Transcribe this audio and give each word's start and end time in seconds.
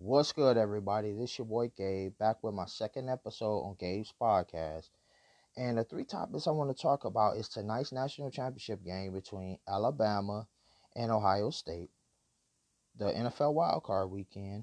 What's 0.00 0.30
good, 0.30 0.56
everybody? 0.56 1.12
This 1.12 1.32
is 1.32 1.38
your 1.38 1.48
boy 1.48 1.72
Gabe 1.76 2.16
back 2.18 2.44
with 2.44 2.54
my 2.54 2.66
second 2.66 3.08
episode 3.08 3.62
on 3.62 3.74
Gabe's 3.80 4.14
podcast. 4.18 4.90
And 5.56 5.76
the 5.76 5.82
three 5.82 6.04
topics 6.04 6.46
I 6.46 6.52
want 6.52 6.70
to 6.70 6.80
talk 6.80 7.04
about 7.04 7.36
is 7.36 7.48
tonight's 7.48 7.90
national 7.90 8.30
championship 8.30 8.84
game 8.84 9.12
between 9.12 9.58
Alabama 9.66 10.46
and 10.94 11.10
Ohio 11.10 11.50
State, 11.50 11.90
the 12.96 13.06
NFL 13.06 13.56
wildcard 13.56 14.10
weekend, 14.10 14.62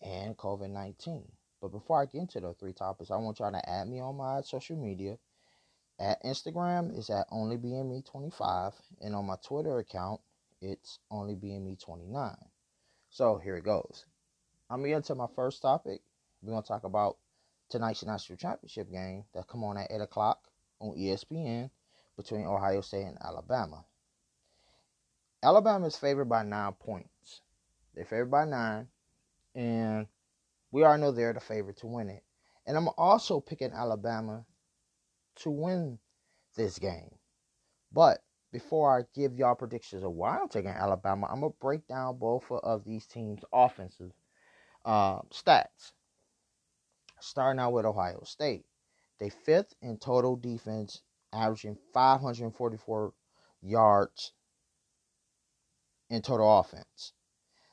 and 0.00 0.36
COVID 0.36 0.70
19. 0.70 1.24
But 1.60 1.72
before 1.72 2.00
I 2.00 2.06
get 2.06 2.20
into 2.20 2.38
those 2.38 2.56
three 2.60 2.72
topics, 2.72 3.10
I 3.10 3.16
want 3.16 3.40
y'all 3.40 3.50
to 3.50 3.68
add 3.68 3.88
me 3.88 3.98
on 3.98 4.16
my 4.16 4.42
social 4.42 4.76
media. 4.76 5.18
At 5.98 6.22
Instagram 6.22 6.96
is 6.96 7.10
at 7.10 7.28
onlybme25, 7.30 8.74
and 9.00 9.16
on 9.16 9.26
my 9.26 9.36
Twitter 9.44 9.80
account, 9.80 10.20
it's 10.60 11.00
onlybme29. 11.10 12.36
So 13.10 13.38
here 13.38 13.56
it 13.56 13.64
goes. 13.64 14.04
I'm 14.70 14.82
get 14.82 14.96
into 14.96 15.14
my 15.14 15.26
first 15.34 15.62
topic. 15.62 16.02
We're 16.42 16.52
gonna 16.52 16.62
talk 16.62 16.84
about 16.84 17.16
tonight's 17.70 18.04
national 18.04 18.36
championship 18.36 18.90
game 18.90 19.24
that 19.34 19.48
come 19.48 19.64
on 19.64 19.78
at 19.78 19.90
eight 19.90 20.02
o'clock 20.02 20.40
on 20.80 20.94
ESPN 20.96 21.70
between 22.16 22.44
Ohio 22.44 22.82
State 22.82 23.04
and 23.04 23.18
Alabama. 23.22 23.84
Alabama 25.42 25.86
is 25.86 25.96
favored 25.96 26.28
by 26.28 26.42
nine 26.42 26.72
points. 26.72 27.40
They're 27.94 28.04
favored 28.04 28.30
by 28.30 28.44
nine, 28.44 28.88
and 29.54 30.06
we 30.70 30.84
all 30.84 30.98
know 30.98 31.12
they're 31.12 31.32
the 31.32 31.40
favorite 31.40 31.78
to 31.78 31.86
win 31.86 32.10
it. 32.10 32.22
And 32.66 32.76
I'm 32.76 32.88
also 32.98 33.40
picking 33.40 33.72
Alabama 33.72 34.44
to 35.36 35.50
win 35.50 35.98
this 36.56 36.78
game. 36.78 37.14
But 37.90 38.22
before 38.52 38.98
I 38.98 39.04
give 39.14 39.38
y'all 39.38 39.54
predictions 39.54 40.04
of 40.04 40.12
why 40.12 40.38
I'm 40.38 40.48
taking 40.48 40.70
Alabama, 40.70 41.26
I'm 41.30 41.40
gonna 41.40 41.54
break 41.58 41.86
down 41.88 42.18
both 42.18 42.50
of 42.50 42.84
these 42.84 43.06
teams' 43.06 43.44
offensive 43.50 44.12
uh, 44.84 45.20
stats. 45.30 45.92
Starting 47.20 47.60
out 47.60 47.72
with 47.72 47.84
Ohio 47.84 48.22
State, 48.24 48.64
they 49.18 49.28
fifth 49.28 49.74
in 49.82 49.98
total 49.98 50.36
defense, 50.36 51.02
averaging 51.32 51.76
544 51.92 53.12
yards 53.60 54.32
in 56.08 56.22
total 56.22 56.60
offense. 56.60 57.12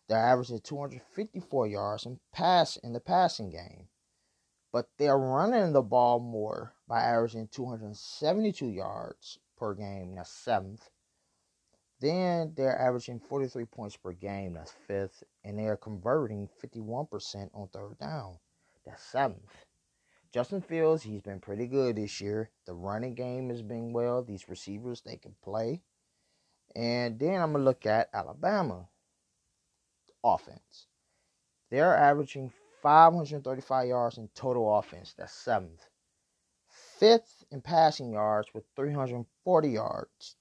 They're 0.07 0.17
averaging 0.17 0.61
254 0.61 1.67
yards 1.67 2.05
in 2.05 2.19
pass 2.31 2.77
in 2.77 2.93
the 2.93 2.99
passing 2.99 3.49
game, 3.49 3.87
but 4.71 4.89
they're 4.97 5.17
running 5.17 5.73
the 5.73 5.81
ball 5.81 6.19
more 6.19 6.73
by 6.87 7.01
averaging 7.01 7.47
272 7.47 8.67
yards 8.67 9.39
per 9.57 9.73
game. 9.73 10.15
That's 10.15 10.29
seventh. 10.29 10.89
Then 11.99 12.53
they're 12.55 12.79
averaging 12.79 13.19
43 13.19 13.65
points 13.65 13.95
per 13.95 14.11
game. 14.11 14.53
That's 14.53 14.73
fifth. 14.87 15.23
And 15.43 15.57
they 15.57 15.65
are 15.65 15.77
converting 15.77 16.49
51% 16.63 17.49
on 17.53 17.67
third 17.69 17.97
down. 17.99 18.37
That's 18.85 19.03
seventh. 19.03 19.65
Justin 20.31 20.61
Fields, 20.61 21.03
he's 21.03 21.21
been 21.21 21.39
pretty 21.39 21.65
good 21.65 21.95
this 21.95 22.19
year. 22.19 22.49
The 22.65 22.73
running 22.73 23.15
game 23.15 23.49
has 23.49 23.61
been 23.61 23.93
well. 23.93 24.21
These 24.21 24.49
receivers, 24.49 25.01
they 25.01 25.15
can 25.15 25.33
play. 25.41 25.81
And 26.75 27.17
then 27.17 27.41
I'm 27.41 27.53
going 27.53 27.63
to 27.63 27.69
look 27.69 27.85
at 27.85 28.09
Alabama 28.13 28.89
offense. 30.23 30.87
They're 31.71 31.95
averaging 31.95 32.51
535 32.81 33.87
yards 33.87 34.17
in 34.17 34.27
total 34.35 34.77
offense. 34.77 35.13
That's 35.17 35.31
seventh. 35.33 35.87
Fifth 36.67 37.45
in 37.49 37.61
passing 37.61 38.11
yards 38.11 38.53
with 38.53 38.65
340 38.75 39.69
yards. 39.69 40.35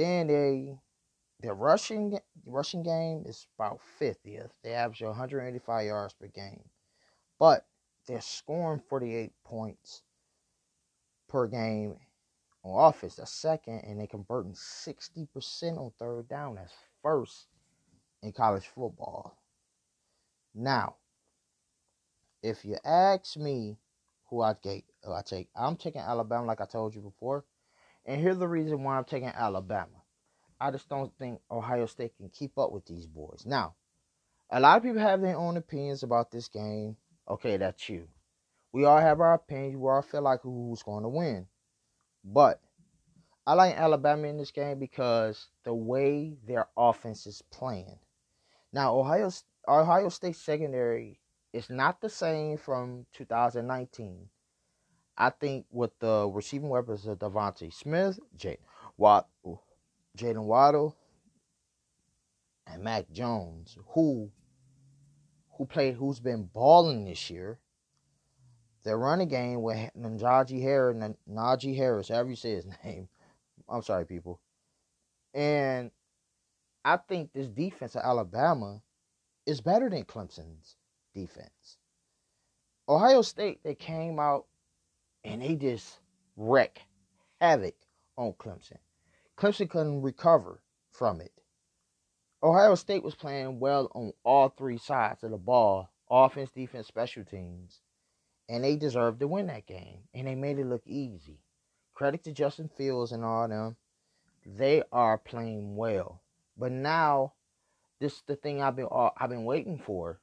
Then 0.00 0.28
they 0.28 0.78
their 1.40 1.52
rushing 1.52 2.18
rushing 2.46 2.82
game 2.82 3.24
is 3.26 3.46
about 3.58 3.80
50th. 4.00 4.48
They 4.64 4.72
average 4.72 5.02
185 5.02 5.86
yards 5.86 6.14
per 6.14 6.28
game. 6.28 6.64
But 7.38 7.66
they're 8.06 8.22
scoring 8.22 8.80
48 8.88 9.30
points 9.44 10.02
per 11.28 11.46
game 11.48 11.96
on 12.64 12.88
offense. 12.88 13.16
That's 13.16 13.30
second, 13.30 13.80
and 13.80 14.00
they're 14.00 14.06
converting 14.06 14.54
60% 14.54 15.76
on 15.76 15.92
third 15.98 16.28
down. 16.28 16.54
That's 16.54 16.72
first 17.02 17.48
in 18.22 18.32
college 18.32 18.68
football. 18.74 19.36
Now, 20.54 20.94
if 22.42 22.64
you 22.64 22.78
ask 22.86 23.36
me 23.36 23.76
who 24.30 24.40
I 24.40 24.54
take, 24.62 24.86
I 25.06 25.20
take, 25.20 25.48
I'm 25.54 25.76
taking 25.76 26.00
Alabama, 26.00 26.46
like 26.46 26.62
I 26.62 26.66
told 26.66 26.94
you 26.94 27.02
before. 27.02 27.44
And 28.10 28.20
here's 28.20 28.38
the 28.38 28.48
reason 28.48 28.82
why 28.82 28.98
I'm 28.98 29.04
taking 29.04 29.28
Alabama. 29.28 30.02
I 30.60 30.72
just 30.72 30.88
don't 30.88 31.16
think 31.16 31.40
Ohio 31.48 31.86
State 31.86 32.16
can 32.16 32.28
keep 32.28 32.58
up 32.58 32.72
with 32.72 32.84
these 32.84 33.06
boys. 33.06 33.44
Now, 33.46 33.76
a 34.50 34.58
lot 34.58 34.78
of 34.78 34.82
people 34.82 34.98
have 34.98 35.20
their 35.20 35.36
own 35.36 35.56
opinions 35.56 36.02
about 36.02 36.32
this 36.32 36.48
game. 36.48 36.96
Okay, 37.28 37.56
that's 37.56 37.88
you. 37.88 38.08
We 38.72 38.84
all 38.84 38.98
have 38.98 39.20
our 39.20 39.34
opinions. 39.34 39.76
We 39.76 39.88
all 39.88 40.02
feel 40.02 40.22
like 40.22 40.40
who's 40.42 40.82
going 40.82 41.04
to 41.04 41.08
win. 41.08 41.46
But 42.24 42.60
I 43.46 43.54
like 43.54 43.76
Alabama 43.76 44.26
in 44.26 44.38
this 44.38 44.50
game 44.50 44.80
because 44.80 45.46
the 45.62 45.72
way 45.72 46.36
their 46.48 46.66
offense 46.76 47.28
is 47.28 47.44
playing. 47.52 48.00
Now, 48.72 48.98
Ohio 48.98 49.30
Ohio 49.68 50.08
State 50.08 50.34
secondary 50.34 51.20
is 51.52 51.70
not 51.70 52.00
the 52.00 52.08
same 52.08 52.56
from 52.56 53.06
2019. 53.12 54.28
I 55.20 55.28
think 55.28 55.66
with 55.70 55.90
the 55.98 56.30
receiving 56.32 56.70
weapons 56.70 57.06
of 57.06 57.18
DeVonta 57.18 57.70
Smith, 57.70 58.18
Jay 58.34 58.56
Watt, 58.96 59.28
Waddle, 60.18 60.96
and 62.66 62.82
Mac 62.82 63.10
Jones, 63.12 63.76
who 63.88 64.30
who 65.58 65.66
played 65.66 65.96
who's 65.96 66.20
been 66.20 66.44
balling 66.44 67.04
this 67.04 67.28
year. 67.28 67.58
Their 68.82 68.96
running 68.96 69.28
game 69.28 69.60
with 69.60 69.90
Najee 69.94 70.62
Harris, 70.62 70.96
Najee 71.30 71.76
Harris, 71.76 72.08
however 72.08 72.30
you 72.30 72.36
say 72.36 72.52
his 72.52 72.66
name. 72.84 73.06
I'm 73.68 73.82
sorry, 73.82 74.06
people. 74.06 74.40
And 75.34 75.90
I 76.82 76.96
think 76.96 77.34
this 77.34 77.46
defense 77.46 77.94
of 77.94 78.02
Alabama 78.02 78.80
is 79.44 79.60
better 79.60 79.90
than 79.90 80.04
Clemson's 80.04 80.76
defense. 81.14 81.76
Ohio 82.88 83.20
State, 83.20 83.60
they 83.62 83.74
came 83.74 84.18
out 84.18 84.46
and 85.24 85.42
they 85.42 85.54
just 85.54 85.98
wreck 86.36 86.80
havoc 87.40 87.74
on 88.16 88.32
Clemson. 88.34 88.78
Clemson 89.36 89.68
couldn't 89.68 90.02
recover 90.02 90.60
from 90.90 91.20
it. 91.20 91.32
Ohio 92.42 92.74
State 92.74 93.02
was 93.02 93.14
playing 93.14 93.60
well 93.60 93.90
on 93.94 94.12
all 94.24 94.48
three 94.48 94.78
sides 94.78 95.22
of 95.24 95.30
the 95.30 95.38
ball 95.38 95.90
offense, 96.10 96.50
defense, 96.50 96.86
special 96.86 97.24
teams. 97.24 97.80
And 98.48 98.64
they 98.64 98.76
deserved 98.76 99.20
to 99.20 99.28
win 99.28 99.46
that 99.46 99.66
game. 99.66 100.00
And 100.12 100.26
they 100.26 100.34
made 100.34 100.58
it 100.58 100.66
look 100.66 100.82
easy. 100.86 101.38
Credit 101.94 102.24
to 102.24 102.32
Justin 102.32 102.68
Fields 102.76 103.12
and 103.12 103.24
all 103.24 103.46
them. 103.48 103.76
They 104.44 104.82
are 104.90 105.18
playing 105.18 105.76
well. 105.76 106.20
But 106.56 106.72
now, 106.72 107.34
this 108.00 108.14
is 108.14 108.22
the 108.26 108.36
thing 108.36 108.60
I've 108.60 108.76
been 108.76 108.88
uh, 108.90 109.10
I've 109.16 109.30
been 109.30 109.44
waiting 109.44 109.78
for. 109.78 110.18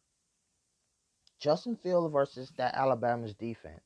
Justin 1.39 1.75
Fields 1.75 2.11
versus 2.11 2.51
that 2.57 2.73
Alabama's 2.73 3.35
defense 3.35 3.79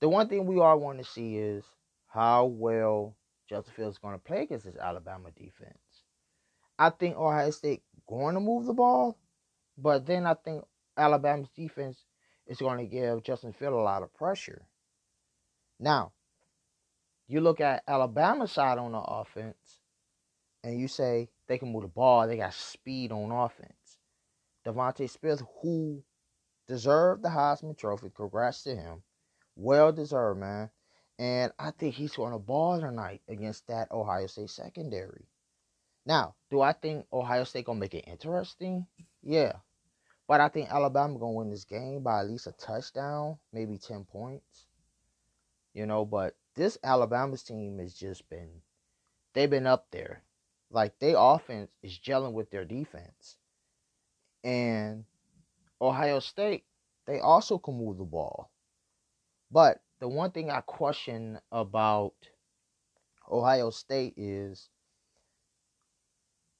the 0.00 0.08
one 0.08 0.28
thing 0.28 0.46
we 0.46 0.60
all 0.60 0.78
want 0.78 0.98
to 0.98 1.04
see 1.04 1.36
is 1.36 1.64
how 2.08 2.46
well 2.46 3.16
Justin 3.48 3.74
Fields 3.74 3.96
is 3.96 3.98
going 3.98 4.14
to 4.14 4.24
play 4.24 4.42
against 4.42 4.64
this 4.64 4.76
Alabama 4.76 5.30
defense. 5.36 5.78
I 6.78 6.90
think 6.90 7.16
Ohio 7.16 7.50
State 7.50 7.82
going 8.08 8.34
to 8.34 8.40
move 8.40 8.66
the 8.66 8.74
ball, 8.74 9.18
but 9.78 10.06
then 10.06 10.26
I 10.26 10.34
think 10.34 10.64
Alabama's 10.96 11.48
defense 11.56 12.04
is 12.46 12.58
going 12.58 12.78
to 12.78 12.86
give 12.86 13.22
Justin 13.22 13.52
Fields 13.52 13.74
a 13.74 13.78
lot 13.78 14.02
of 14.02 14.14
pressure. 14.14 14.66
Now, 15.78 16.12
you 17.28 17.40
look 17.40 17.60
at 17.60 17.82
Alabama's 17.88 18.52
side 18.52 18.78
on 18.78 18.92
the 18.92 18.98
offense, 18.98 19.80
and 20.62 20.78
you 20.78 20.88
say 20.88 21.28
they 21.48 21.58
can 21.58 21.72
move 21.72 21.82
the 21.82 21.88
ball, 21.88 22.26
they 22.26 22.36
got 22.36 22.54
speed 22.54 23.12
on 23.12 23.30
offense. 23.30 23.98
DeVonta 24.66 25.08
Smith, 25.08 25.42
who 25.62 26.02
deserved 26.66 27.22
the 27.22 27.28
Heisman 27.28 27.76
Trophy, 27.76 28.10
congrats 28.14 28.62
to 28.64 28.74
him. 28.74 29.02
Well 29.56 29.92
deserved, 29.92 30.40
man. 30.40 30.70
And 31.18 31.52
I 31.58 31.70
think 31.70 31.94
he's 31.94 32.14
going 32.14 32.32
to 32.32 32.38
ball 32.38 32.78
tonight 32.78 33.22
against 33.28 33.66
that 33.68 33.90
Ohio 33.90 34.26
State 34.26 34.50
secondary. 34.50 35.26
Now, 36.06 36.36
do 36.50 36.60
I 36.60 36.72
think 36.72 37.04
Ohio 37.12 37.42
State 37.42 37.66
gonna 37.66 37.80
make 37.80 37.94
it 37.94 38.06
interesting? 38.06 38.86
Yeah. 39.22 39.54
But 40.28 40.40
I 40.40 40.48
think 40.48 40.70
Alabama 40.70 41.18
gonna 41.18 41.32
win 41.32 41.50
this 41.50 41.64
game 41.64 42.04
by 42.04 42.20
at 42.20 42.28
least 42.28 42.46
a 42.46 42.52
touchdown, 42.52 43.38
maybe 43.52 43.76
10 43.76 44.04
points. 44.04 44.66
You 45.74 45.84
know, 45.84 46.04
but 46.04 46.36
this 46.54 46.78
Alabama's 46.84 47.42
team 47.42 47.80
has 47.80 47.92
just 47.92 48.28
been 48.30 48.62
they've 49.32 49.50
been 49.50 49.66
up 49.66 49.88
there. 49.90 50.22
Like 50.70 50.98
their 51.00 51.16
offense 51.18 51.70
is 51.82 51.98
gelling 51.98 52.32
with 52.32 52.50
their 52.50 52.64
defense. 52.64 53.36
And 54.44 55.04
Ohio 55.80 56.20
State, 56.20 56.64
they 57.06 57.18
also 57.18 57.58
can 57.58 57.76
move 57.76 57.98
the 57.98 58.04
ball. 58.04 58.50
But 59.50 59.80
the 60.00 60.08
one 60.08 60.32
thing 60.32 60.50
I 60.50 60.60
question 60.62 61.38
about 61.52 62.14
Ohio 63.30 63.70
State 63.70 64.14
is 64.16 64.68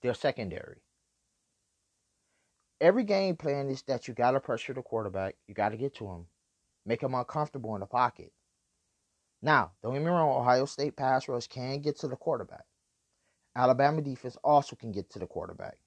their 0.02 0.14
secondary. 0.14 0.78
every 2.80 3.04
game 3.04 3.36
plan 3.36 3.68
is 3.68 3.82
that 3.82 4.08
you 4.08 4.14
got 4.14 4.32
to 4.32 4.40
pressure 4.40 4.74
the 4.74 4.82
quarterback. 4.82 5.36
You 5.46 5.54
got 5.54 5.70
to 5.70 5.76
get 5.76 5.94
to 5.96 6.06
him, 6.06 6.26
make 6.84 7.02
him 7.02 7.14
uncomfortable 7.14 7.74
in 7.74 7.80
the 7.80 7.86
pocket. 7.86 8.32
Now, 9.42 9.72
don't 9.82 9.94
get 9.94 10.02
me 10.02 10.08
wrong, 10.08 10.40
Ohio 10.40 10.66
State 10.66 10.96
pass 10.96 11.28
rush 11.28 11.46
can 11.46 11.80
get 11.80 11.98
to 12.00 12.08
the 12.08 12.16
quarterback. 12.16 12.64
Alabama 13.54 14.02
defense 14.02 14.36
also 14.44 14.76
can 14.76 14.92
get 14.92 15.10
to 15.10 15.18
the 15.18 15.26
quarterback. 15.26 15.78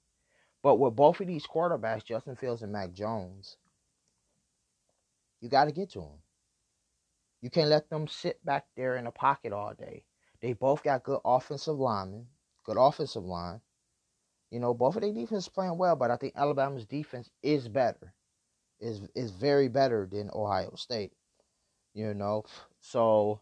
But 0.62 0.76
with 0.76 0.96
both 0.96 1.20
of 1.20 1.26
these 1.26 1.46
quarterbacks, 1.46 2.04
Justin 2.04 2.36
Fields 2.36 2.62
and 2.62 2.72
Mac 2.72 2.92
Jones, 2.92 3.56
you 5.40 5.48
got 5.48 5.66
to 5.66 5.72
get 5.72 5.90
to 5.92 6.00
them. 6.00 6.18
You 7.42 7.50
can't 7.50 7.70
let 7.70 7.88
them 7.88 8.06
sit 8.06 8.44
back 8.44 8.66
there 8.76 8.96
in 8.96 9.04
the 9.04 9.10
pocket 9.10 9.52
all 9.52 9.74
day. 9.74 10.04
They 10.40 10.52
both 10.52 10.82
got 10.82 11.04
good 11.04 11.20
offensive 11.24 11.78
linemen, 11.78 12.26
good 12.64 12.76
offensive 12.78 13.24
line. 13.24 13.60
You 14.50 14.58
know, 14.58 14.74
both 14.74 14.96
of 14.96 15.02
their 15.02 15.12
defense 15.12 15.48
playing 15.48 15.78
well, 15.78 15.96
but 15.96 16.10
I 16.10 16.16
think 16.16 16.34
Alabama's 16.36 16.86
defense 16.86 17.30
is 17.42 17.68
better. 17.68 18.14
Is 18.80 19.02
is 19.14 19.30
very 19.30 19.68
better 19.68 20.08
than 20.10 20.30
Ohio 20.32 20.74
State. 20.74 21.12
You 21.94 22.14
know, 22.14 22.44
so 22.80 23.40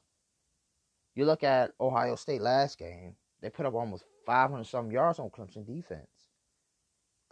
you 1.15 1.25
look 1.25 1.44
at 1.44 1.73
Ohio 1.81 2.17
State 2.17 2.41
last 2.41 2.79
game, 2.79 3.17
they 3.41 3.51
put 3.51 3.67
up 3.67 3.75
almost 3.75 4.05
500 4.27 4.65
some 4.65 4.91
yards 4.91 5.19
on 5.19 5.31
Clemson 5.31 5.67
defense. 5.67 6.29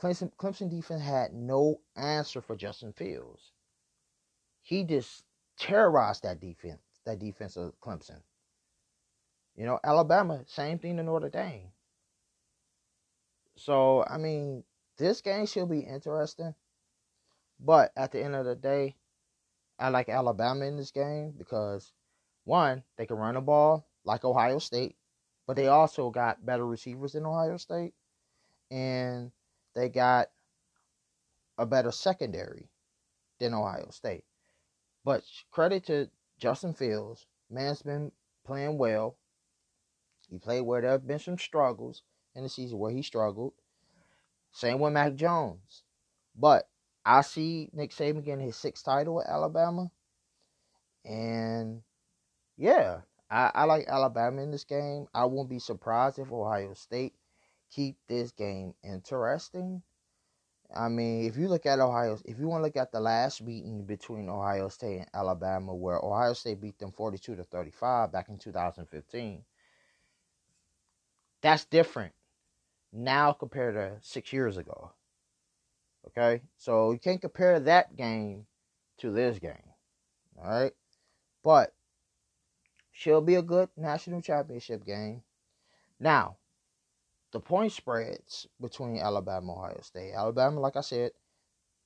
Clemson, 0.00 0.32
Clemson 0.36 0.70
defense 0.70 1.02
had 1.02 1.32
no 1.32 1.80
answer 1.96 2.40
for 2.40 2.56
Justin 2.56 2.92
Fields. 2.92 3.52
He 4.62 4.84
just 4.84 5.24
terrorized 5.58 6.22
that 6.22 6.40
defense, 6.40 6.80
that 7.04 7.18
defense 7.18 7.56
of 7.56 7.72
Clemson. 7.80 8.20
You 9.56 9.64
know, 9.64 9.78
Alabama, 9.82 10.40
same 10.46 10.78
thing 10.78 10.96
to 10.98 11.02
Notre 11.02 11.30
Dame. 11.30 11.72
So, 13.56 14.04
I 14.04 14.18
mean, 14.18 14.64
this 14.98 15.22
game 15.22 15.46
should 15.46 15.70
be 15.70 15.80
interesting. 15.80 16.54
But 17.58 17.92
at 17.96 18.12
the 18.12 18.22
end 18.22 18.34
of 18.34 18.44
the 18.44 18.54
day, 18.54 18.96
I 19.78 19.88
like 19.88 20.08
Alabama 20.08 20.66
in 20.66 20.76
this 20.76 20.90
game 20.90 21.34
because 21.36 21.92
one, 22.44 22.82
they 22.96 23.06
can 23.06 23.16
run 23.16 23.34
the 23.34 23.40
ball 23.40 23.86
like 24.04 24.24
Ohio 24.24 24.58
State, 24.58 24.96
but 25.46 25.56
they 25.56 25.68
also 25.68 26.10
got 26.10 26.44
better 26.44 26.66
receivers 26.66 27.12
than 27.12 27.24
Ohio 27.24 27.56
State. 27.56 27.94
And 28.70 29.32
they 29.74 29.88
got 29.88 30.28
a 31.56 31.64
better 31.64 31.92
secondary 31.92 32.68
than 33.38 33.54
Ohio 33.54 33.88
State. 33.90 34.24
But 35.06 35.22
credit 35.52 35.86
to 35.86 36.10
Justin 36.36 36.74
Fields. 36.74 37.26
Man's 37.48 37.80
been 37.80 38.10
playing 38.44 38.76
well. 38.76 39.16
He 40.28 40.36
played 40.36 40.62
where 40.62 40.80
there 40.80 40.90
have 40.90 41.06
been 41.06 41.20
some 41.20 41.38
struggles 41.38 42.02
in 42.34 42.42
the 42.42 42.48
season 42.48 42.80
where 42.80 42.90
he 42.90 43.02
struggled. 43.02 43.52
Same 44.50 44.80
with 44.80 44.94
Mac 44.94 45.14
Jones. 45.14 45.84
But 46.34 46.68
I 47.04 47.20
see 47.20 47.70
Nick 47.72 47.92
Saban 47.92 48.24
getting 48.24 48.44
his 48.44 48.56
sixth 48.56 48.84
title 48.84 49.22
at 49.22 49.28
Alabama. 49.28 49.92
And 51.04 51.82
yeah, 52.56 53.02
I, 53.30 53.52
I 53.54 53.62
like 53.62 53.86
Alabama 53.86 54.42
in 54.42 54.50
this 54.50 54.64
game. 54.64 55.06
I 55.14 55.26
won't 55.26 55.48
be 55.48 55.60
surprised 55.60 56.18
if 56.18 56.32
Ohio 56.32 56.74
State 56.74 57.14
keep 57.70 57.96
this 58.08 58.32
game 58.32 58.74
interesting. 58.82 59.82
I 60.74 60.88
mean, 60.88 61.26
if 61.26 61.36
you 61.36 61.48
look 61.48 61.66
at 61.66 61.78
Ohio, 61.78 62.18
if 62.24 62.38
you 62.38 62.48
want 62.48 62.60
to 62.60 62.64
look 62.64 62.76
at 62.76 62.92
the 62.92 63.00
last 63.00 63.42
meeting 63.42 63.84
between 63.84 64.28
Ohio 64.28 64.68
State 64.68 64.98
and 64.98 65.08
Alabama, 65.14 65.74
where 65.74 65.98
Ohio 65.98 66.32
State 66.32 66.60
beat 66.60 66.78
them 66.78 66.92
42 66.92 67.36
to 67.36 67.44
35 67.44 68.12
back 68.12 68.28
in 68.28 68.38
2015, 68.38 69.42
that's 71.40 71.64
different 71.66 72.12
now 72.92 73.32
compared 73.32 73.74
to 73.74 73.96
six 74.00 74.32
years 74.32 74.56
ago. 74.56 74.92
Okay, 76.08 76.42
so 76.56 76.92
you 76.92 76.98
can't 76.98 77.20
compare 77.20 77.58
that 77.60 77.96
game 77.96 78.46
to 78.98 79.10
this 79.10 79.38
game. 79.38 79.52
All 80.38 80.50
right, 80.50 80.72
but 81.42 81.74
she'll 82.92 83.20
be 83.20 83.34
a 83.36 83.42
good 83.42 83.68
national 83.76 84.20
championship 84.20 84.84
game. 84.84 85.22
Now, 85.98 86.36
the 87.36 87.40
point 87.40 87.70
spreads 87.70 88.46
between 88.62 88.96
Alabama 88.96 89.52
and 89.52 89.58
Ohio 89.58 89.80
State. 89.82 90.14
Alabama, 90.16 90.58
like 90.58 90.74
I 90.74 90.80
said, 90.80 91.10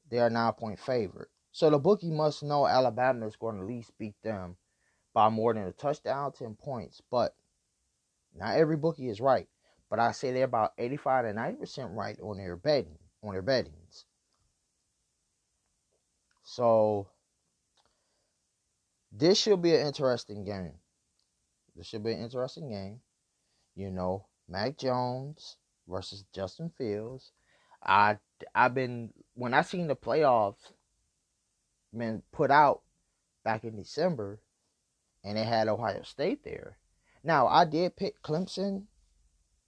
they 0.08 0.18
are 0.20 0.30
nine 0.30 0.52
point 0.52 0.78
favorite. 0.78 1.26
So 1.50 1.68
the 1.68 1.78
bookie 1.78 2.12
must 2.12 2.44
know 2.44 2.68
Alabama 2.68 3.26
is 3.26 3.34
going 3.34 3.56
to 3.56 3.62
at 3.62 3.66
least 3.66 3.90
beat 3.98 4.14
them 4.22 4.56
by 5.12 5.28
more 5.28 5.52
than 5.52 5.64
a 5.64 5.72
touchdown, 5.72 6.30
10 6.30 6.54
points. 6.54 7.02
But 7.10 7.34
not 8.32 8.58
every 8.58 8.76
bookie 8.76 9.08
is 9.08 9.20
right. 9.20 9.48
But 9.90 9.98
I 9.98 10.12
say 10.12 10.30
they're 10.30 10.44
about 10.44 10.70
85 10.78 11.24
to 11.24 11.32
90% 11.32 11.96
right 11.96 12.16
on 12.22 12.36
their 12.36 12.54
betting, 12.54 12.98
on 13.24 13.32
their 13.32 13.42
bettings. 13.42 14.04
So 16.44 17.08
this 19.10 19.36
should 19.36 19.62
be 19.62 19.74
an 19.74 19.84
interesting 19.84 20.44
game. 20.44 20.74
This 21.74 21.88
should 21.88 22.04
be 22.04 22.12
an 22.12 22.22
interesting 22.22 22.70
game. 22.70 23.00
You 23.74 23.90
know, 23.90 24.26
Mac 24.50 24.76
Jones 24.76 25.56
versus 25.88 26.24
Justin 26.34 26.70
Fields. 26.76 27.32
I 27.82 28.18
I've 28.54 28.74
been 28.74 29.10
when 29.34 29.54
I 29.54 29.62
seen 29.62 29.86
the 29.86 29.96
playoffs 29.96 30.72
been 31.96 32.22
put 32.32 32.50
out 32.50 32.82
back 33.44 33.64
in 33.64 33.76
December, 33.76 34.40
and 35.24 35.36
they 35.36 35.44
had 35.44 35.68
Ohio 35.68 36.02
State 36.02 36.44
there. 36.44 36.78
Now 37.22 37.46
I 37.46 37.64
did 37.64 37.96
pick 37.96 38.22
Clemson 38.22 38.84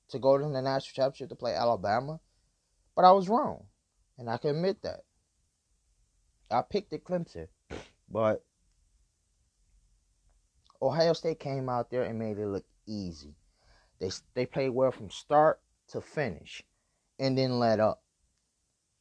to 0.08 0.18
go 0.18 0.36
to 0.36 0.44
the 0.44 0.60
national 0.60 0.94
championship 0.94 1.30
to 1.30 1.34
play 1.36 1.54
Alabama, 1.54 2.20
but 2.94 3.04
I 3.04 3.12
was 3.12 3.28
wrong, 3.28 3.66
and 4.18 4.28
I 4.28 4.36
can 4.36 4.50
admit 4.50 4.82
that. 4.82 5.04
I 6.50 6.62
picked 6.62 6.92
it 6.92 7.04
Clemson, 7.04 7.48
but 8.10 8.44
Ohio 10.82 11.12
State 11.12 11.40
came 11.40 11.68
out 11.68 11.90
there 11.90 12.02
and 12.02 12.18
made 12.18 12.38
it 12.38 12.46
look 12.46 12.64
easy. 12.86 13.36
They 14.02 14.10
they 14.34 14.46
played 14.46 14.70
well 14.70 14.90
from 14.90 15.10
start 15.10 15.60
to 15.90 16.00
finish, 16.00 16.64
and 17.20 17.38
then 17.38 17.60
let 17.60 17.78
up. 17.78 18.02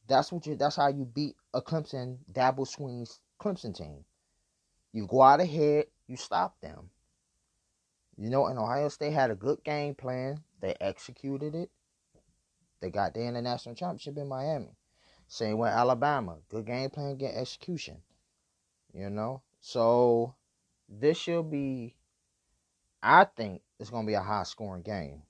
That's 0.06 0.30
what 0.30 0.46
you. 0.46 0.54
That's 0.54 0.76
how 0.76 0.86
you 0.86 1.04
beat 1.04 1.34
a 1.52 1.60
Clemson 1.60 2.18
Dabo 2.32 2.64
Swinney's 2.64 3.18
Clemson 3.40 3.76
team. 3.76 4.04
You 4.92 5.08
go 5.08 5.22
out 5.22 5.40
ahead, 5.40 5.86
you 6.06 6.16
stop 6.16 6.60
them. 6.60 6.90
You 8.16 8.30
know, 8.30 8.46
and 8.46 8.60
Ohio 8.60 8.88
State 8.90 9.12
had 9.12 9.32
a 9.32 9.34
good 9.34 9.64
game 9.64 9.96
plan. 9.96 10.38
They 10.60 10.76
executed 10.80 11.56
it. 11.56 11.70
They 12.80 12.90
got 12.90 13.14
there 13.14 13.24
in 13.24 13.34
the 13.34 13.42
national 13.42 13.74
championship 13.74 14.16
in 14.18 14.28
Miami. 14.28 14.76
Same 15.26 15.58
with 15.58 15.70
Alabama. 15.70 16.36
Good 16.48 16.66
game 16.66 16.90
plan, 16.90 17.16
good 17.16 17.34
execution. 17.34 18.02
You 18.92 19.10
know? 19.10 19.42
So 19.60 20.36
this 20.88 21.16
should 21.16 21.50
be 21.50 21.96
I 23.02 23.24
think 23.24 23.62
it's 23.82 23.90
gonna 23.90 24.06
be 24.06 24.14
a 24.14 24.22
high 24.22 24.44
scoring 24.44 24.82
game. 24.82 25.22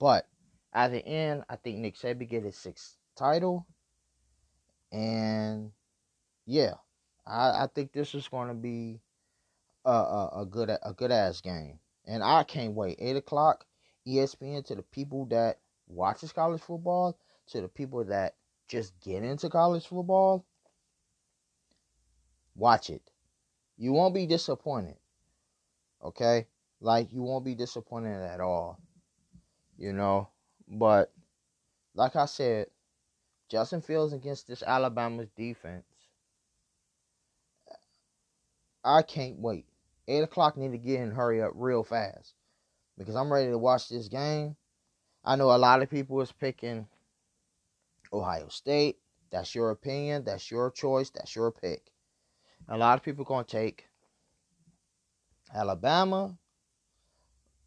But 0.00 0.26
at 0.72 0.90
the 0.90 1.06
end, 1.06 1.44
I 1.48 1.56
think 1.56 1.78
Nick 1.78 1.94
Saban 1.96 2.28
get 2.28 2.42
his 2.42 2.56
sixth 2.56 2.96
title. 3.16 3.64
And 4.92 5.70
yeah, 6.46 6.74
I, 7.26 7.64
I 7.64 7.68
think 7.72 7.92
this 7.92 8.14
is 8.14 8.28
gonna 8.28 8.54
be 8.54 9.00
a, 9.84 9.90
a, 9.90 10.40
a 10.42 10.46
good 10.46 10.68
a 10.68 10.92
good 10.94 11.12
ass 11.12 11.40
game. 11.40 11.78
And 12.06 12.22
I 12.22 12.42
can't 12.42 12.74
wait. 12.74 12.98
Eight 12.98 13.16
o'clock, 13.16 13.64
ESPN 14.06 14.64
to 14.66 14.74
the 14.74 14.82
people 14.82 15.26
that 15.26 15.58
watches 15.86 16.32
college 16.32 16.60
football, 16.60 17.16
to 17.48 17.60
the 17.60 17.68
people 17.68 18.04
that 18.04 18.34
just 18.68 18.98
get 19.00 19.22
into 19.22 19.48
college 19.48 19.86
football. 19.86 20.44
Watch 22.56 22.90
it. 22.90 23.10
You 23.76 23.92
won't 23.92 24.14
be 24.14 24.26
disappointed. 24.26 24.96
Okay? 26.02 26.46
Like 26.80 27.12
you 27.12 27.22
won't 27.22 27.44
be 27.44 27.54
disappointed 27.54 28.22
at 28.22 28.40
all. 28.40 28.78
You 29.76 29.92
know, 29.92 30.28
but 30.68 31.12
like 31.94 32.16
I 32.16 32.26
said, 32.26 32.66
Justin 33.48 33.80
Fields 33.80 34.12
against 34.12 34.46
this 34.46 34.62
Alabama's 34.62 35.28
defense. 35.36 35.84
I 38.84 39.02
can't 39.02 39.38
wait. 39.38 39.66
Eight 40.06 40.22
o'clock 40.22 40.56
need 40.56 40.72
to 40.72 40.78
get 40.78 41.00
in 41.00 41.10
hurry 41.10 41.42
up 41.42 41.52
real 41.54 41.82
fast. 41.82 42.34
Because 42.98 43.16
I'm 43.16 43.32
ready 43.32 43.50
to 43.50 43.58
watch 43.58 43.88
this 43.88 44.08
game. 44.08 44.56
I 45.24 45.36
know 45.36 45.50
a 45.50 45.56
lot 45.56 45.82
of 45.82 45.90
people 45.90 46.20
is 46.20 46.32
picking 46.32 46.86
Ohio 48.12 48.48
State. 48.48 48.98
That's 49.30 49.54
your 49.54 49.70
opinion. 49.70 50.24
That's 50.24 50.50
your 50.50 50.70
choice. 50.70 51.10
That's 51.10 51.34
your 51.34 51.50
pick. 51.50 51.90
A 52.68 52.76
lot 52.76 52.98
of 52.98 53.04
people 53.04 53.24
gonna 53.24 53.44
take 53.44 53.86
Alabama 55.54 56.36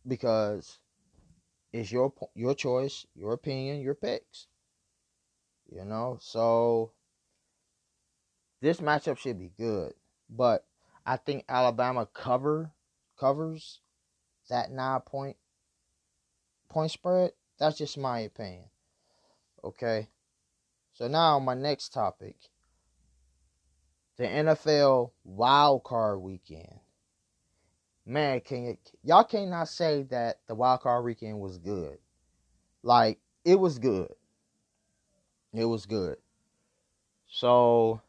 because 0.08 0.80
it's 1.74 1.92
your 1.92 2.14
your 2.36 2.56
choice, 2.56 3.06
your 3.16 3.34
opinion, 3.34 3.82
your 3.82 3.96
picks. 3.96 4.48
You 5.72 5.86
know, 5.86 6.18
so 6.22 6.92
this 8.62 8.80
matchup 8.80 9.18
should 9.18 9.40
be 9.40 9.52
good, 9.58 9.94
but 10.30 10.66
I 11.06 11.18
think 11.18 11.46
Alabama 11.50 12.08
cover 12.14 12.72
covers 13.18 13.82
that 14.50 14.72
nine 14.72 15.02
point 15.02 15.38
point 16.70 16.92
spread. 16.92 17.32
That's 17.60 17.78
just 17.78 17.98
my 17.98 18.20
opinion. 18.20 18.66
Okay, 19.64 20.08
So 20.94 21.08
now 21.08 21.40
my 21.40 21.54
next 21.54 21.94
topic. 21.94 22.36
The 24.18 24.24
NFL 24.26 25.12
wild 25.24 25.84
card 25.84 26.22
weekend. 26.22 26.80
Man, 28.10 28.40
can 28.40 28.64
you, 28.64 28.78
y'all 29.04 29.26
cannot 29.26 29.68
say 29.68 30.04
that 30.04 30.40
the 30.48 30.56
wild 30.56 30.80
card 30.80 31.04
weekend 31.04 31.42
was 31.42 31.58
good. 31.58 31.98
Like 32.82 33.20
it 33.44 33.60
was 33.60 33.80
good. 33.80 34.14
It 35.54 35.66
was 35.66 35.86
good. 35.86 36.16
So 37.28 38.00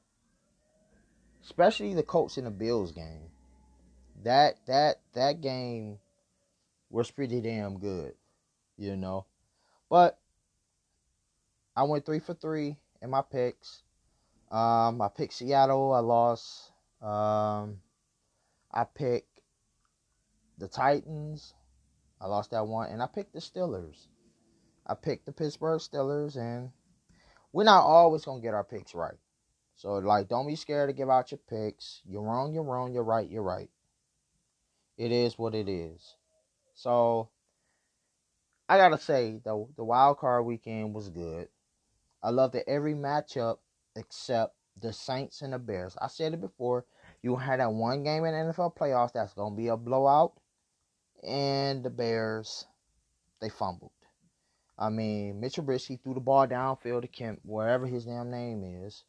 especially 1.43 1.95
the 1.95 2.05
Colts 2.05 2.37
and 2.37 2.47
the 2.47 2.53
Bills 2.53 2.93
game. 2.93 3.31
That 4.23 4.65
that 4.67 5.01
that 5.15 5.41
game 5.41 5.99
was 6.91 7.11
pretty 7.11 7.41
damn 7.41 7.81
good, 7.81 8.15
you 8.77 8.97
know. 8.97 9.27
But 9.91 10.17
I 11.77 11.83
went 11.83 12.07
three 12.07 12.21
for 12.21 12.35
three 12.35 12.77
in 13.03 13.11
my 13.11 13.23
picks. 13.23 13.83
Um, 14.53 15.03
I 15.03 15.09
picked 15.09 15.33
Seattle. 15.33 15.93
I 15.93 15.99
lost. 15.99 16.71
Um, 17.03 17.79
I 18.73 18.85
picked 18.85 19.38
the 20.59 20.69
Titans. 20.69 21.55
I 22.21 22.27
lost 22.27 22.51
that 22.51 22.67
one, 22.67 22.91
and 22.91 23.03
I 23.03 23.07
picked 23.07 23.33
the 23.33 23.41
Steelers. 23.41 24.07
I 24.87 24.95
picked 24.95 25.27
the 25.27 25.33
Pittsburgh 25.33 25.81
Steelers, 25.81 26.37
and 26.37 26.71
we're 27.53 27.65
not 27.65 27.85
always 27.85 28.25
gonna 28.25 28.41
get 28.41 28.55
our 28.55 28.65
picks 28.65 28.95
right. 28.95 29.19
So 29.77 29.95
like 29.99 30.29
don't 30.29 30.47
be 30.47 30.57
scared 30.57 30.89
to 30.89 30.93
give 30.93 31.09
out 31.09 31.31
your 31.31 31.39
picks. 31.49 32.03
You're 32.05 32.23
wrong, 32.23 32.53
you're 32.53 32.65
wrong, 32.65 32.93
you're 32.93 33.05
right, 33.05 33.29
you're 33.29 33.43
right. 33.43 33.71
It 34.97 35.13
is 35.13 35.39
what 35.39 35.55
it 35.55 35.69
is. 35.69 36.17
So 36.75 37.29
I 38.69 38.77
gotta 38.77 38.99
say 38.99 39.41
the 39.45 39.67
the 39.77 39.85
wild 39.85 40.19
card 40.19 40.45
weekend 40.45 40.95
was 40.95 41.09
good. 41.09 41.49
I 42.23 42.31
loved 42.31 42.55
that 42.55 42.69
every 42.69 42.95
matchup 42.95 43.59
except 43.95 44.57
the 44.81 44.93
Saints 44.93 45.43
and 45.43 45.53
the 45.53 45.59
Bears. 45.59 45.97
I 46.01 46.09
said 46.09 46.35
it 46.35 46.41
before. 46.41 46.85
You 47.23 47.37
had 47.37 47.61
that 47.61 47.73
one 47.73 48.03
game 48.03 48.25
in 48.25 48.35
NFL 48.35 48.77
playoffs 48.77 49.13
that's 49.13 49.35
gonna 49.35 49.55
be 49.55 49.69
a 49.69 49.77
blowout, 49.77 50.33
and 51.23 51.83
the 51.85 51.91
Bears 51.91 52.67
they 53.41 53.49
fumbled. 53.49 53.93
I 54.79 54.91
mean, 54.91 55.41
Mitchell 55.41 55.65
Trubisky 55.65 56.01
threw 56.01 56.15
the 56.15 56.21
ball 56.21 56.47
downfield 56.47 57.03
to 57.03 57.09
Kemp, 57.09 57.41
wherever 57.45 57.87
his 57.87 58.05
damn 58.05 58.31
name 58.31 58.63
is 58.65 59.05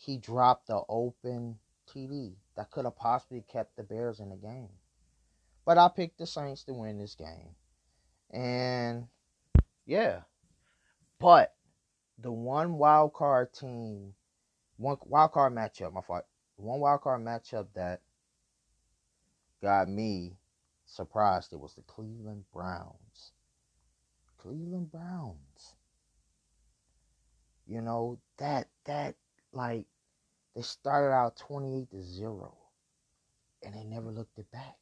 he 0.00 0.16
dropped 0.16 0.66
the 0.66 0.82
open 0.88 1.58
TD 1.86 2.34
that 2.56 2.70
could 2.70 2.86
have 2.86 2.96
possibly 2.96 3.44
kept 3.52 3.76
the 3.76 3.82
Bears 3.82 4.18
in 4.18 4.30
the 4.30 4.36
game. 4.36 4.70
But 5.66 5.76
I 5.76 5.88
picked 5.88 6.18
the 6.18 6.26
Saints 6.26 6.64
to 6.64 6.72
win 6.72 6.98
this 6.98 7.14
game. 7.14 7.54
And 8.30 9.08
yeah. 9.84 10.20
But 11.18 11.54
the 12.18 12.32
one 12.32 12.78
wild 12.78 13.12
card 13.12 13.52
team, 13.52 14.14
one 14.78 14.96
wild 15.04 15.32
card 15.32 15.54
matchup, 15.54 15.92
my 15.92 16.00
fault. 16.00 16.24
One 16.56 16.80
wild 16.80 17.02
card 17.02 17.22
matchup 17.22 17.66
that 17.74 18.00
got 19.62 19.88
me 19.88 20.36
surprised 20.90 21.52
it 21.52 21.60
was 21.60 21.74
the 21.74 21.82
Cleveland 21.82 22.44
Browns. 22.52 23.32
Cleveland 24.38 24.90
Browns. 24.90 25.74
You 27.66 27.80
know, 27.80 28.18
that 28.38 28.68
that 28.86 29.14
like 29.52 29.86
they 30.54 30.62
started 30.62 31.12
out 31.14 31.36
28 31.36 31.90
to 31.90 32.02
0 32.02 32.56
and 33.62 33.74
they 33.74 33.84
never 33.84 34.10
looked 34.10 34.38
it 34.38 34.50
back. 34.50 34.76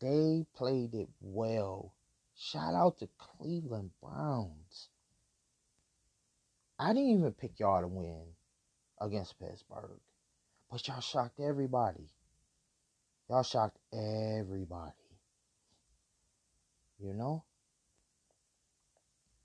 They 0.00 0.44
played 0.54 0.94
it 0.94 1.08
well. 1.20 1.94
Shout 2.36 2.74
out 2.74 2.98
to 2.98 3.08
Cleveland 3.16 3.90
Browns. 4.02 4.90
I 6.78 6.88
didn't 6.88 7.18
even 7.18 7.32
pick 7.32 7.58
y'all 7.58 7.80
to 7.80 7.88
win 7.88 8.26
against 9.00 9.38
Pittsburgh. 9.38 10.00
But 10.70 10.86
y'all 10.86 11.00
shocked 11.00 11.40
everybody. 11.40 12.10
Y'all 13.28 13.42
shocked 13.42 13.78
everybody. 13.92 14.92
You 16.98 17.12
know? 17.12 17.44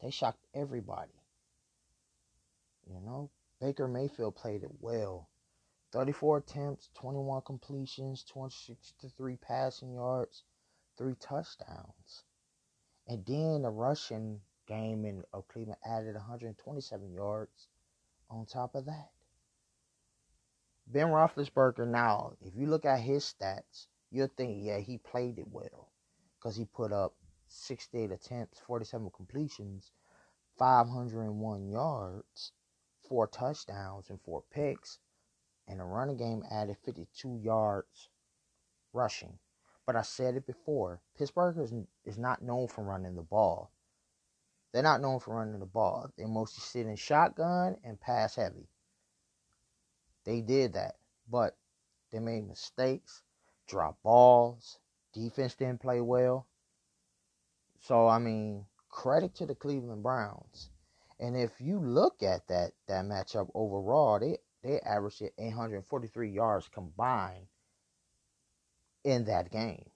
They 0.01 0.11
shocked 0.11 0.45
everybody. 0.53 1.11
You 2.87 2.99
know, 3.05 3.29
Baker 3.59 3.87
Mayfield 3.87 4.35
played 4.35 4.63
it 4.63 4.71
well. 4.79 5.29
34 5.93 6.37
attempts, 6.37 6.89
21 6.95 7.41
completions, 7.41 8.23
263 8.23 9.35
passing 9.37 9.93
yards, 9.93 10.43
three 10.97 11.15
touchdowns. 11.19 12.23
And 13.07 13.25
then 13.25 13.63
the 13.63 13.69
rushing 13.69 14.41
game 14.67 15.05
in 15.05 15.23
Cleveland 15.49 15.79
added 15.85 16.15
127 16.15 17.13
yards 17.13 17.67
on 18.29 18.45
top 18.45 18.75
of 18.75 18.85
that. 18.85 19.09
Ben 20.91 21.07
Roethlisberger 21.07 21.87
now, 21.87 22.33
if 22.41 22.53
you 22.53 22.67
look 22.67 22.83
at 22.83 22.99
his 22.99 23.23
stats, 23.23 23.87
you'll 24.09 24.27
think, 24.27 24.57
yeah, 24.61 24.79
he 24.79 24.97
played 24.97 25.39
it 25.39 25.47
well. 25.49 25.89
Because 26.37 26.57
he 26.57 26.65
put 26.65 26.91
up 26.91 27.15
68 27.47 28.11
attempts, 28.11 28.59
47 28.59 29.09
completions, 29.15 29.91
501 30.57 31.69
yards, 31.69 32.51
four 33.07 33.25
touchdowns 33.27 34.09
and 34.09 34.19
four 34.21 34.43
picks, 34.51 34.99
and 35.65 35.79
the 35.79 35.85
running 35.85 36.17
game 36.17 36.43
added 36.51 36.75
52 36.83 37.37
yards 37.37 38.09
rushing. 38.91 39.39
But 39.85 39.95
I 39.95 40.01
said 40.01 40.35
it 40.35 40.45
before 40.45 41.01
Pittsburgh 41.17 41.57
is, 41.57 41.73
is 42.03 42.17
not 42.17 42.41
known 42.41 42.67
for 42.67 42.83
running 42.83 43.15
the 43.15 43.21
ball. 43.21 43.71
They're 44.73 44.83
not 44.83 45.01
known 45.01 45.19
for 45.21 45.35
running 45.35 45.59
the 45.59 45.65
ball. 45.65 46.09
They 46.17 46.25
mostly 46.25 46.61
sit 46.61 46.85
in 46.85 46.97
shotgun 46.97 47.77
and 47.83 47.99
pass 47.99 48.35
heavy. 48.35 48.67
They 50.23 50.41
did 50.41 50.73
that, 50.73 50.95
but 51.29 51.57
they 52.11 52.19
made 52.19 52.47
mistakes, 52.47 53.23
dropped 53.67 54.03
balls, 54.03 54.79
defense 55.13 55.55
didn't 55.55 55.81
play 55.81 56.01
well. 56.01 56.47
So, 57.79 58.07
I 58.07 58.19
mean, 58.19 58.65
credit 58.89 59.35
to 59.35 59.45
the 59.45 59.55
Cleveland 59.55 60.03
Browns. 60.03 60.69
And 61.19 61.37
if 61.37 61.51
you 61.59 61.79
look 61.79 62.23
at 62.23 62.47
that 62.47 62.71
that 62.87 63.05
matchup 63.05 63.49
overall, 63.53 64.19
they 64.19 64.39
they 64.63 64.79
averaged 64.81 65.23
843 65.37 66.31
yards 66.31 66.67
combined 66.67 67.47
in 69.03 69.25
that 69.25 69.51
game. 69.51 69.89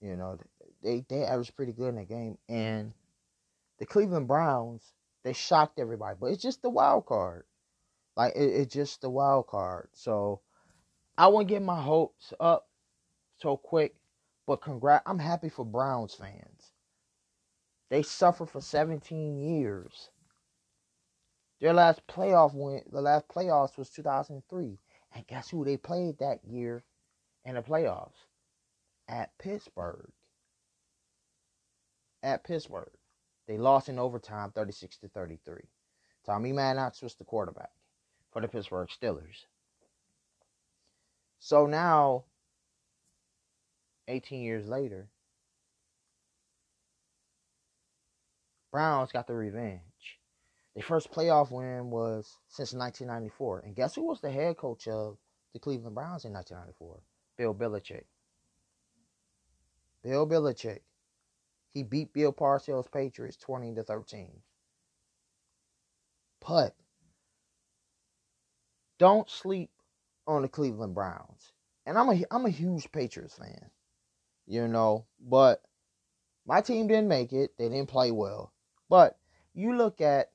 You 0.00 0.16
know, 0.16 0.38
they 0.82 1.04
they 1.08 1.24
averaged 1.24 1.56
pretty 1.56 1.72
good 1.72 1.88
in 1.88 1.96
that 1.96 2.08
game, 2.08 2.38
and 2.48 2.92
the 3.78 3.86
Cleveland 3.86 4.28
Browns 4.28 4.92
they 5.22 5.32
shocked 5.32 5.78
everybody. 5.78 6.16
But 6.20 6.32
it's 6.32 6.42
just 6.42 6.62
the 6.62 6.70
wild 6.70 7.06
card, 7.06 7.44
like 8.16 8.34
it, 8.36 8.42
it's 8.42 8.74
just 8.74 9.00
the 9.00 9.10
wild 9.10 9.46
card. 9.46 9.88
So 9.92 10.40
I 11.18 11.28
won't 11.28 11.48
get 11.48 11.62
my 11.62 11.80
hopes 11.80 12.32
up 12.40 12.68
so 13.38 13.56
quick, 13.56 13.94
but 14.46 14.62
congrats. 14.62 15.04
I'm 15.06 15.18
happy 15.18 15.48
for 15.48 15.64
Browns 15.64 16.14
fans 16.14 16.72
they 17.88 18.02
suffered 18.02 18.50
for 18.50 18.60
17 18.60 19.38
years. 19.38 20.10
Their 21.60 21.72
last 21.72 22.06
playoff 22.06 22.52
win, 22.54 22.82
the 22.90 23.00
last 23.00 23.28
playoffs 23.28 23.78
was 23.78 23.90
2003. 23.90 24.78
And 25.14 25.26
guess 25.26 25.48
who 25.48 25.64
they 25.64 25.76
played 25.76 26.18
that 26.18 26.44
year 26.44 26.84
in 27.44 27.54
the 27.54 27.62
playoffs? 27.62 28.26
At 29.08 29.36
Pittsburgh. 29.38 30.10
At 32.22 32.44
Pittsburgh. 32.44 32.90
They 33.46 33.56
lost 33.56 33.88
in 33.88 33.98
overtime 33.98 34.50
36 34.50 34.98
to 34.98 35.08
33. 35.08 35.60
Tommy 36.24 36.52
Maddox 36.52 37.00
was 37.00 37.14
the 37.14 37.24
quarterback 37.24 37.70
for 38.36 38.42
the 38.42 38.48
Pittsburgh 38.48 38.90
Steelers. 38.90 39.46
So 41.38 41.64
now, 41.64 42.24
18 44.08 44.42
years 44.42 44.68
later, 44.68 45.08
Browns 48.70 49.10
got 49.10 49.26
the 49.26 49.32
revenge. 49.32 49.80
Their 50.74 50.84
first 50.84 51.10
playoff 51.10 51.50
win 51.50 51.90
was 51.90 52.36
since 52.48 52.74
1994. 52.74 53.60
And 53.60 53.74
guess 53.74 53.94
who 53.94 54.02
was 54.02 54.20
the 54.20 54.30
head 54.30 54.58
coach 54.58 54.86
of 54.86 55.16
the 55.54 55.58
Cleveland 55.58 55.94
Browns 55.94 56.26
in 56.26 56.34
1994? 56.34 57.00
Bill 57.38 57.54
Belichick. 57.54 58.04
Bill 60.04 60.26
Belichick. 60.26 60.80
He 61.72 61.82
beat 61.84 62.12
Bill 62.12 62.34
Parcells' 62.34 62.92
Patriots 62.92 63.38
20 63.38 63.76
to 63.76 63.82
13. 63.82 64.28
But 66.46 66.74
don't 68.98 69.28
sleep 69.28 69.70
on 70.26 70.42
the 70.42 70.48
Cleveland 70.48 70.94
Browns. 70.94 71.52
And 71.84 71.96
I'm 71.98 72.08
a 72.08 72.24
I'm 72.30 72.46
a 72.46 72.50
huge 72.50 72.90
Patriots 72.92 73.38
fan. 73.38 73.70
You 74.46 74.68
know, 74.68 75.06
but 75.20 75.62
my 76.46 76.60
team 76.60 76.86
didn't 76.86 77.08
make 77.08 77.32
it. 77.32 77.56
They 77.58 77.68
didn't 77.68 77.88
play 77.88 78.10
well. 78.10 78.52
But 78.88 79.18
you 79.54 79.76
look 79.76 80.00
at 80.00 80.30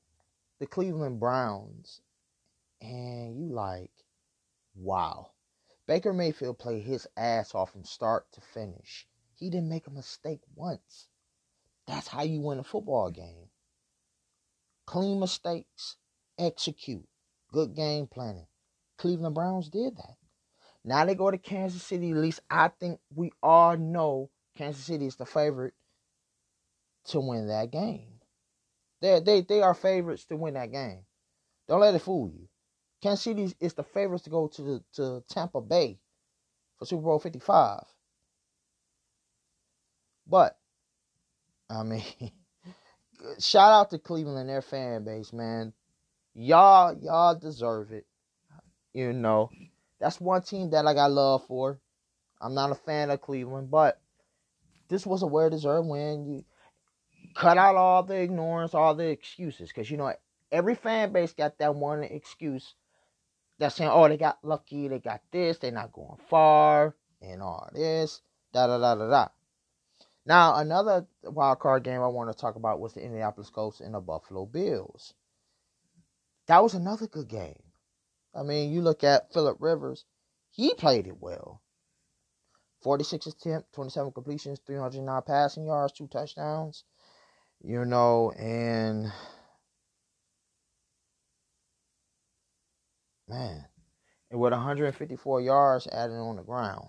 the 0.59 0.67
Cleveland 0.67 1.19
Browns 1.19 2.01
and 2.81 3.37
you 3.37 3.47
like, 3.53 3.91
wow. 4.75 5.31
Baker 5.87 6.13
Mayfield 6.13 6.59
played 6.59 6.83
his 6.83 7.07
ass 7.17 7.55
off 7.55 7.71
from 7.71 7.83
start 7.83 8.31
to 8.33 8.41
finish. 8.41 9.07
He 9.35 9.49
didn't 9.49 9.69
make 9.69 9.87
a 9.87 9.91
mistake 9.91 10.41
once. 10.55 11.07
That's 11.87 12.07
how 12.07 12.23
you 12.23 12.41
win 12.41 12.59
a 12.59 12.63
football 12.63 13.09
game. 13.09 13.49
Clean 14.85 15.19
mistakes, 15.19 15.97
execute, 16.37 17.07
good 17.51 17.75
game 17.75 18.07
planning. 18.07 18.47
Cleveland 19.01 19.33
Browns 19.33 19.67
did 19.67 19.97
that. 19.97 20.15
Now 20.85 21.05
they 21.05 21.15
go 21.15 21.31
to 21.31 21.37
Kansas 21.39 21.81
City. 21.81 22.11
At 22.11 22.17
least 22.17 22.39
I 22.51 22.67
think 22.67 22.99
we 23.15 23.31
all 23.41 23.75
know 23.75 24.29
Kansas 24.55 24.83
City 24.83 25.07
is 25.07 25.15
the 25.15 25.25
favorite 25.25 25.73
to 27.05 27.19
win 27.19 27.47
that 27.47 27.71
game. 27.71 28.19
They 29.01 29.19
they 29.19 29.41
they 29.41 29.63
are 29.63 29.73
favorites 29.73 30.25
to 30.25 30.35
win 30.37 30.53
that 30.53 30.71
game. 30.71 30.99
Don't 31.67 31.79
let 31.79 31.95
it 31.95 31.99
fool 32.03 32.29
you. 32.29 32.47
Kansas 33.01 33.23
City 33.23 33.51
is 33.59 33.73
the 33.73 33.83
favorites 33.83 34.25
to 34.25 34.29
go 34.29 34.47
to 34.49 34.61
the, 34.61 34.83
to 34.93 35.23
Tampa 35.27 35.61
Bay 35.61 35.97
for 36.77 36.85
Super 36.85 37.01
Bowl 37.01 37.17
55. 37.17 37.79
But 40.27 40.59
I 41.71 41.81
mean, 41.85 42.03
shout 43.39 43.71
out 43.71 43.89
to 43.89 43.97
Cleveland 43.97 44.37
and 44.37 44.49
their 44.49 44.61
fan 44.61 45.03
base, 45.05 45.33
man. 45.33 45.73
Y'all 46.35 46.95
y'all 47.01 47.33
deserve 47.33 47.93
it. 47.93 48.05
You 48.93 49.13
know, 49.13 49.49
that's 49.99 50.19
one 50.19 50.41
team 50.41 50.71
that 50.71 50.85
I 50.85 50.93
got 50.93 51.11
love 51.11 51.45
for. 51.47 51.79
I'm 52.41 52.53
not 52.53 52.71
a 52.71 52.75
fan 52.75 53.09
of 53.09 53.21
Cleveland, 53.21 53.69
but 53.71 54.01
this 54.89 55.05
was 55.05 55.21
a 55.21 55.27
well 55.27 55.49
deserved 55.49 55.87
win. 55.87 56.25
You 56.25 56.43
cut 57.35 57.57
out 57.57 57.75
all 57.75 58.03
the 58.03 58.19
ignorance, 58.19 58.73
all 58.73 58.95
the 58.95 59.07
excuses, 59.07 59.69
because 59.69 59.89
you 59.89 59.97
know 59.97 60.13
every 60.51 60.75
fan 60.75 61.13
base 61.13 61.33
got 61.33 61.57
that 61.59 61.75
one 61.75 62.03
excuse 62.03 62.75
that's 63.57 63.75
saying, 63.75 63.91
"Oh, 63.93 64.07
they 64.09 64.17
got 64.17 64.39
lucky, 64.43 64.87
they 64.87 64.99
got 64.99 65.21
this, 65.31 65.59
they're 65.59 65.71
not 65.71 65.93
going 65.93 66.19
far, 66.29 66.95
and 67.21 67.41
all 67.41 67.69
this, 67.73 68.21
da 68.51 68.67
da 68.67 68.77
da 68.77 68.95
da 68.95 69.09
da." 69.09 69.27
Now, 70.25 70.55
another 70.55 71.07
wild 71.23 71.59
card 71.59 71.83
game 71.83 72.01
I 72.01 72.07
want 72.07 72.31
to 72.31 72.37
talk 72.37 72.55
about 72.55 72.79
was 72.79 72.93
the 72.93 73.03
Indianapolis 73.03 73.49
Colts 73.49 73.79
and 73.79 73.93
the 73.93 73.99
Buffalo 73.99 74.45
Bills. 74.45 75.13
That 76.47 76.61
was 76.61 76.73
another 76.73 77.07
good 77.07 77.27
game. 77.27 77.70
I 78.33 78.43
mean, 78.43 78.71
you 78.71 78.81
look 78.81 79.03
at 79.03 79.33
Philip 79.33 79.57
Rivers, 79.59 80.05
he 80.49 80.73
played 80.73 81.07
it 81.07 81.17
well. 81.19 81.61
46 82.83 83.27
attempts, 83.27 83.67
27 83.73 84.11
completions, 84.11 84.59
309 84.65 85.21
passing 85.25 85.65
yards, 85.65 85.93
two 85.93 86.07
touchdowns. 86.07 86.83
You 87.63 87.85
know, 87.85 88.31
and 88.31 89.11
man, 93.27 93.65
and 94.31 94.39
with 94.39 94.51
154 94.51 95.41
yards 95.41 95.87
added 95.87 96.15
on 96.15 96.37
the 96.37 96.43
ground. 96.43 96.87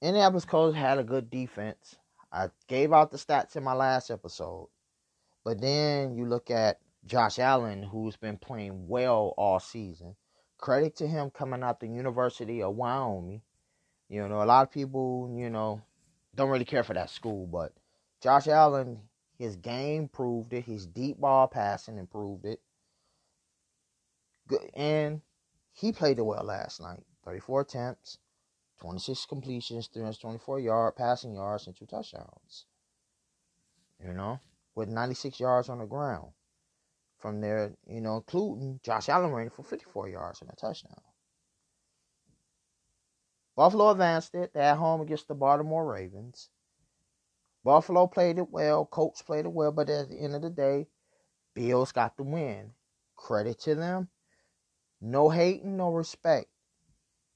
Indianapolis 0.00 0.44
Colts 0.44 0.76
had 0.76 0.98
a 0.98 1.04
good 1.04 1.30
defense. 1.30 1.96
I 2.32 2.50
gave 2.66 2.92
out 2.92 3.10
the 3.10 3.16
stats 3.18 3.56
in 3.56 3.64
my 3.64 3.74
last 3.74 4.10
episode. 4.10 4.68
But 5.44 5.60
then 5.60 6.14
you 6.14 6.26
look 6.26 6.50
at 6.50 6.78
Josh 7.06 7.38
Allen, 7.38 7.82
who's 7.82 8.16
been 8.16 8.36
playing 8.36 8.88
well 8.88 9.34
all 9.36 9.60
season. 9.60 10.16
Credit 10.58 10.96
to 10.96 11.06
him 11.06 11.30
coming 11.30 11.62
out 11.62 11.80
the 11.80 11.86
University 11.86 12.62
of 12.62 12.74
Wyoming. 12.74 13.42
You 14.08 14.28
know, 14.28 14.42
a 14.42 14.44
lot 14.44 14.66
of 14.66 14.72
people, 14.72 15.32
you 15.36 15.50
know, 15.50 15.82
don't 16.34 16.50
really 16.50 16.64
care 16.64 16.82
for 16.82 16.94
that 16.94 17.10
school, 17.10 17.46
but 17.46 17.72
Josh 18.22 18.48
Allen, 18.48 19.00
his 19.38 19.56
game 19.56 20.08
proved 20.08 20.52
it. 20.52 20.64
His 20.64 20.86
deep 20.86 21.20
ball 21.20 21.46
passing 21.46 21.98
improved 21.98 22.44
it. 22.44 22.60
Good, 24.48 24.70
and 24.74 25.20
he 25.72 25.92
played 25.92 26.18
it 26.18 26.22
well 26.22 26.44
last 26.44 26.80
night. 26.80 27.04
34 27.24 27.60
attempts, 27.60 28.18
26 28.80 29.26
completions, 29.26 29.88
324 29.88 30.60
yard 30.60 30.96
passing 30.96 31.34
yards, 31.34 31.66
and 31.66 31.76
two 31.76 31.86
touchdowns. 31.86 32.64
You 34.04 34.12
know, 34.12 34.40
with 34.74 34.88
96 34.88 35.38
yards 35.38 35.68
on 35.68 35.78
the 35.78 35.86
ground. 35.86 36.32
From 37.18 37.40
there, 37.40 37.72
you 37.86 38.00
know, 38.00 38.16
including 38.16 38.80
Josh 38.82 39.08
Allen 39.08 39.32
ran 39.32 39.50
for 39.50 39.64
54 39.64 40.08
yards 40.08 40.40
and 40.40 40.50
a 40.50 40.56
touchdown. 40.56 41.00
Buffalo 43.56 43.90
advanced 43.90 44.34
it. 44.36 44.52
They're 44.54 44.62
at 44.62 44.78
home 44.78 45.00
against 45.00 45.26
the 45.26 45.34
Baltimore 45.34 45.84
Ravens. 45.84 46.48
Buffalo 47.64 48.06
played 48.06 48.38
it 48.38 48.50
well. 48.50 48.86
Colts 48.86 49.20
played 49.20 49.46
it 49.46 49.52
well, 49.52 49.72
but 49.72 49.90
at 49.90 50.08
the 50.08 50.16
end 50.16 50.36
of 50.36 50.42
the 50.42 50.50
day, 50.50 50.86
Bills 51.54 51.90
got 51.90 52.16
the 52.16 52.22
win. 52.22 52.72
Credit 53.16 53.58
to 53.60 53.74
them. 53.74 54.08
No 55.00 55.28
hating, 55.28 55.76
no 55.76 55.90
respect. 55.90 56.48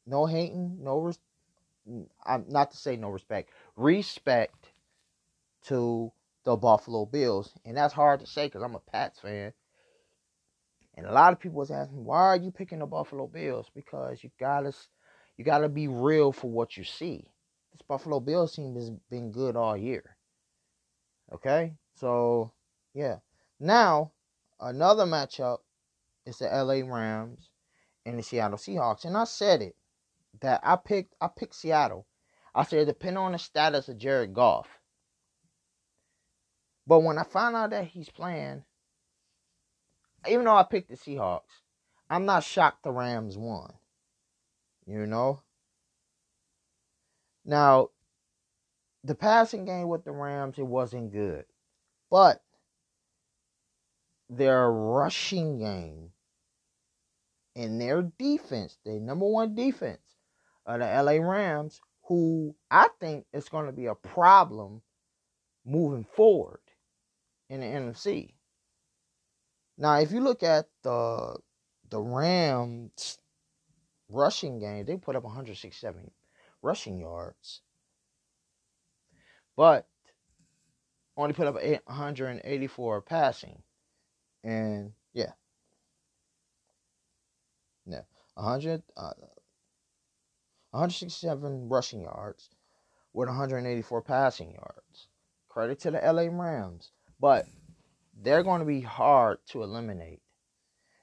No 0.07 0.27
hating, 0.27 0.79
no 0.83 0.99
res- 0.99 1.18
I'm 2.25 2.45
not 2.49 2.71
to 2.71 2.77
say 2.77 2.97
no 2.97 3.09
respect, 3.09 3.51
respect 3.77 4.73
to 5.64 6.12
the 6.45 6.57
Buffalo 6.57 7.07
Bills, 7.07 7.53
and 7.64 7.77
that's 7.77 7.95
hard 7.95 8.21
to 8.21 8.27
say 8.27 8.47
because 8.47 8.62
I'm 8.62 8.75
a 8.75 8.81
Pats 8.81 9.21
fan. 9.21 9.53
And 10.94 11.07
a 11.07 11.12
lot 11.12 11.33
of 11.33 11.40
people 11.40 11.59
was 11.59 11.70
asking, 11.70 12.05
why 12.05 12.20
are 12.20 12.37
you 12.37 12.50
picking 12.50 12.81
the 12.81 12.87
Buffalo 12.87 13.26
Bills? 13.26 13.70
Because 13.74 14.22
you 14.22 14.31
gotta, 14.38 14.72
you 15.37 15.44
gotta 15.44 15.68
be 15.68 15.88
real 15.88 16.33
for 16.33 16.50
what 16.50 16.76
you 16.76 16.85
see. 16.85 17.26
This 17.72 17.83
Buffalo 17.83 18.20
Bills 18.20 18.55
team 18.55 18.74
has 18.74 18.90
been 19.11 19.33
good 19.33 19.57
all 19.57 19.76
year. 19.76 20.16
Okay, 21.33 21.72
so 21.94 22.52
yeah. 22.92 23.16
Now 23.59 24.12
another 24.61 25.07
matchup 25.07 25.59
is 26.26 26.38
the 26.38 26.46
LA 26.46 26.87
Rams 26.87 27.48
and 28.05 28.18
the 28.18 28.22
Seattle 28.22 28.59
Seahawks, 28.59 29.05
and 29.07 29.16
I 29.16 29.24
said 29.24 29.62
it 29.62 29.74
that 30.40 30.61
I 30.62 30.76
picked 30.76 31.14
I 31.20 31.28
picked 31.28 31.55
Seattle. 31.55 32.07
I 32.55 32.64
said 32.64 32.87
depending 32.87 33.22
on 33.22 33.33
the 33.33 33.38
status 33.38 33.88
of 33.88 33.96
Jared 33.96 34.35
Goff. 34.35 34.68
But 36.87 37.00
when 37.00 37.16
I 37.16 37.22
found 37.22 37.57
out 37.57 37.70
that 37.70 37.87
he's 37.87 38.11
playing, 38.11 38.64
even 40.29 40.45
though 40.45 40.57
I 40.57 40.63
picked 40.63 40.91
the 40.91 40.97
Seahawks, 40.97 41.63
I'm 42.09 42.27
not 42.27 42.45
shocked 42.45 42.85
the 42.85 42.91
Rams 42.93 43.37
won. 43.37 43.73
You 44.87 45.07
know? 45.07 45.41
Now, 47.45 47.91
the 49.05 49.15
passing 49.15 49.65
game 49.65 49.89
with 49.89 50.05
the 50.05 50.13
Rams, 50.13 50.59
it 50.59 50.67
wasn't 50.67 51.13
good. 51.13 51.45
But 52.11 52.43
their 54.29 54.71
rushing 54.71 55.59
game 55.59 56.11
and 57.57 57.81
their 57.81 58.03
defense, 58.03 58.79
their 58.85 59.01
number 59.01 59.27
one 59.27 59.55
defense, 59.55 59.99
of 60.65 60.81
the 60.81 60.87
LA 60.87 61.13
Rams, 61.15 61.81
who 62.05 62.55
I 62.71 62.89
think 63.01 63.27
is 63.33 63.49
going 63.49 63.67
to 63.67 63.73
be 63.73 63.87
a 63.87 63.95
problem 63.95 64.83
moving 65.65 66.05
forward 66.05 66.61
in 67.49 67.61
the 67.61 67.67
NFC. 67.67 68.35
Now, 69.79 69.99
if 69.99 70.13
you 70.13 70.21
look 70.21 70.43
at 70.43 70.67
the 70.83 71.37
the 71.91 72.01
Rams 72.01 73.19
rushing 74.09 74.59
game, 74.59 74.85
they 74.85 74.97
put 74.97 75.17
up 75.17 75.25
167 75.25 76.11
rushing 76.63 77.01
yards, 77.01 77.63
but 79.57 79.87
only 81.17 81.35
put 81.35 81.47
up 81.47 81.55
184 81.55 83.03
passing, 83.03 83.63
and 84.45 84.93
yeah, 85.13 85.33
yeah, 87.87 88.03
100. 88.35 88.83
Uh, 88.97 89.13
167 90.73 91.69
rushing 91.69 92.01
yards 92.01 92.49
with 93.13 93.29
184 93.29 94.03
passing 94.03 94.53
yards. 94.53 95.09
Credit 95.51 95.79
to 95.81 95.91
the 95.91 95.99
LA 95.99 96.29
Rams, 96.31 96.93
but 97.21 97.47
they're 98.23 98.43
going 98.43 98.61
to 98.61 98.67
be 98.67 98.81
hard 98.81 99.39
to 99.49 99.63
eliminate. 99.63 100.21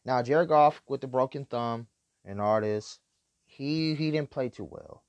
Now, 0.05 0.21
Jared 0.21 0.49
Goff 0.49 0.81
with 0.87 1.01
the 1.01 1.07
broken 1.07 1.45
thumb 1.45 1.87
and 2.25 2.39
all 2.39 2.61
this, 2.61 2.99
he 3.45 3.95
he 3.95 4.11
didn't 4.11 4.29
play 4.29 4.49
too 4.49 4.67
well, 4.69 5.03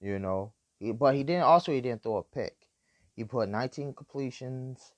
you 0.00 0.18
know. 0.18 0.52
He, 0.78 0.92
but 0.92 1.14
he 1.14 1.24
didn't 1.24 1.44
also 1.44 1.72
he 1.72 1.80
didn't 1.80 2.02
throw 2.02 2.18
a 2.18 2.22
pick. 2.22 2.68
He 3.14 3.24
put 3.24 3.48
19 3.48 3.94
completions. 3.94 4.92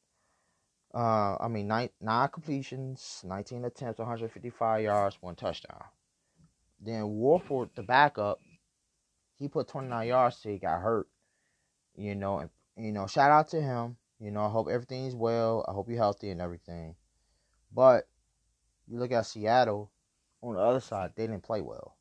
Uh, 0.95 1.37
I 1.41 1.49
mean 1.49 1.67
nine 1.67 1.91
nine 2.01 2.29
completions, 2.29 3.23
19 3.25 3.65
attempts, 3.65 3.99
155 3.99 4.83
yards, 4.83 5.19
one 5.21 5.35
touchdown. 5.35 5.85
Then 6.81 7.19
Wolford, 7.19 7.71
the 7.75 7.83
backup, 7.83 8.41
he 9.37 9.49
put 9.49 9.69
29 9.69 10.07
yards 10.07 10.41
till 10.41 10.53
he 10.53 10.59
got 10.59 10.81
hurt. 10.81 11.09
You 11.97 12.15
know, 12.15 12.39
and 12.39 12.51
you 12.77 12.93
know, 12.93 13.07
shout 13.07 13.31
out 13.31 13.49
to 13.51 13.63
him. 13.63 13.97
You 14.25 14.31
know, 14.31 14.47
I 14.47 14.49
hope 14.49 14.69
everything's 14.71 15.15
well. 15.15 15.67
I 15.69 15.73
hope 15.73 15.87
you're 15.87 15.99
healthy 15.99 16.31
and 16.31 16.41
everything. 16.41 16.97
But 17.71 18.09
you 18.89 18.99
look 18.99 19.13
at 19.13 19.27
Seattle 19.27 19.91
on 20.43 20.55
the 20.55 20.63
other 20.63 20.81
side, 20.81 21.13
they 21.15 21.27
didn't 21.27 21.43
play 21.43 21.61
well. 21.61 21.99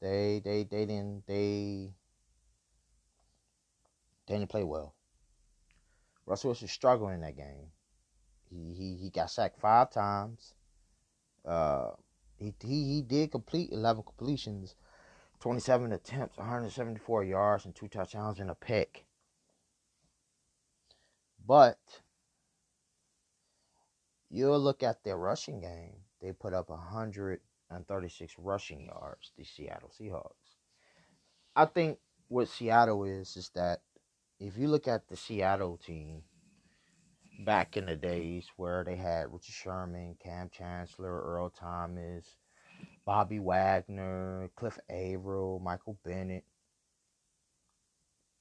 They 0.00 0.42
they 0.44 0.64
they 0.64 0.84
didn't 0.84 1.22
they 1.28 1.94
they 4.26 4.38
didn't 4.38 4.50
play 4.50 4.64
well. 4.64 4.96
Russell 6.26 6.48
Wilson 6.48 6.66
struggled 6.66 7.12
in 7.12 7.20
that 7.20 7.36
game. 7.36 7.70
He 8.50 8.74
he 8.74 8.96
he 8.96 9.10
got 9.10 9.30
sacked 9.30 9.60
five 9.60 9.92
times. 9.92 10.54
Uh, 11.46 11.90
he 12.38 12.52
he 12.60 12.92
he 12.92 13.02
did 13.02 13.30
complete 13.30 13.70
eleven 13.70 14.02
completions, 14.02 14.74
27 15.38 15.92
attempts, 15.92 16.38
174 16.38 17.22
yards, 17.22 17.66
and 17.66 17.72
two 17.72 17.86
touchdowns 17.86 18.40
and 18.40 18.50
a 18.50 18.56
pick. 18.56 19.06
But 21.46 21.78
you'll 24.30 24.58
look 24.58 24.82
at 24.82 25.04
their 25.04 25.16
rushing 25.16 25.60
game. 25.60 25.96
They 26.20 26.32
put 26.32 26.54
up 26.54 26.70
136 26.70 28.34
rushing 28.38 28.86
yards, 28.86 29.32
the 29.36 29.44
Seattle 29.44 29.90
Seahawks. 30.00 30.56
I 31.54 31.66
think 31.66 31.98
what 32.28 32.48
Seattle 32.48 33.04
is 33.04 33.36
is 33.36 33.50
that 33.54 33.82
if 34.40 34.56
you 34.56 34.68
look 34.68 34.88
at 34.88 35.08
the 35.08 35.16
Seattle 35.16 35.76
team 35.76 36.22
back 37.44 37.76
in 37.76 37.86
the 37.86 37.96
days 37.96 38.46
where 38.56 38.84
they 38.84 38.96
had 38.96 39.32
Richard 39.32 39.52
Sherman, 39.52 40.16
Kam 40.22 40.48
Chancellor, 40.50 41.22
Earl 41.22 41.50
Thomas, 41.50 42.24
Bobby 43.04 43.38
Wagner, 43.38 44.50
Cliff 44.56 44.78
Avril, 44.88 45.60
Michael 45.60 45.98
Bennett, 46.04 46.44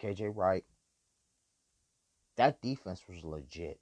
KJ 0.02 0.32
Wright, 0.36 0.66
that 2.36 2.62
defense 2.62 3.04
was 3.08 3.24
legit. 3.24 3.80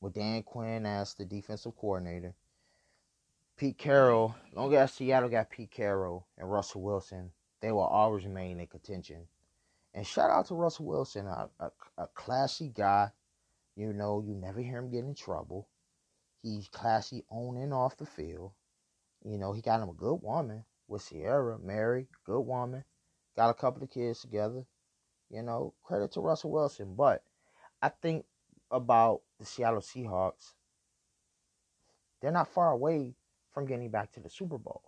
With 0.00 0.14
Dan 0.14 0.42
Quinn 0.42 0.86
as 0.86 1.14
the 1.14 1.24
defensive 1.24 1.76
coordinator, 1.76 2.34
Pete 3.56 3.76
Carroll, 3.76 4.34
long 4.54 4.74
as 4.74 4.94
Seattle 4.94 5.28
got 5.28 5.50
Pete 5.50 5.70
Carroll 5.70 6.26
and 6.38 6.50
Russell 6.50 6.80
Wilson, 6.80 7.32
they 7.60 7.70
will 7.70 7.80
always 7.80 8.24
remain 8.24 8.58
in 8.58 8.66
contention. 8.66 9.28
And 9.92 10.06
shout 10.06 10.30
out 10.30 10.46
to 10.46 10.54
Russell 10.54 10.86
Wilson, 10.86 11.26
a, 11.26 11.50
a, 11.58 11.70
a 11.98 12.06
classy 12.14 12.70
guy. 12.74 13.10
You 13.76 13.92
know, 13.92 14.22
you 14.26 14.34
never 14.34 14.60
hear 14.60 14.78
him 14.78 14.90
get 14.90 15.04
in 15.04 15.14
trouble. 15.14 15.68
He's 16.42 16.68
classy 16.68 17.24
on 17.28 17.58
and 17.58 17.74
off 17.74 17.98
the 17.98 18.06
field. 18.06 18.52
You 19.22 19.36
know, 19.36 19.52
he 19.52 19.60
got 19.60 19.82
him 19.82 19.90
a 19.90 19.94
good 19.94 20.22
woman 20.22 20.64
with 20.88 21.06
Ciara, 21.06 21.58
Mary, 21.58 22.08
good 22.24 22.40
woman. 22.40 22.84
Got 23.36 23.50
a 23.50 23.54
couple 23.54 23.82
of 23.82 23.90
kids 23.90 24.20
together. 24.20 24.64
You 25.30 25.42
know, 25.42 25.74
credit 25.82 26.12
to 26.12 26.20
Russell 26.20 26.50
Wilson. 26.50 26.94
But 26.94 27.22
I 27.80 27.88
think 27.88 28.24
about 28.70 29.22
the 29.38 29.46
Seattle 29.46 29.80
Seahawks, 29.80 30.54
they're 32.20 32.32
not 32.32 32.52
far 32.52 32.72
away 32.72 33.14
from 33.52 33.66
getting 33.66 33.90
back 33.90 34.12
to 34.12 34.20
the 34.20 34.30
Super 34.30 34.58
Bowl. 34.58 34.82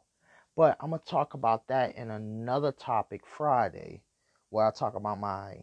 But 0.57 0.77
I'm 0.81 0.91
going 0.91 1.01
to 1.01 1.11
talk 1.11 1.35
about 1.35 1.69
that 1.69 1.97
in 1.97 2.11
another 2.11 2.73
topic 2.73 3.27
Friday, 3.27 4.03
where 4.51 4.67
I 4.67 4.71
talk 4.71 4.95
about 4.95 5.19
my 5.19 5.63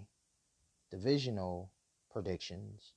divisional 0.89 1.72
predictions. 2.12 2.94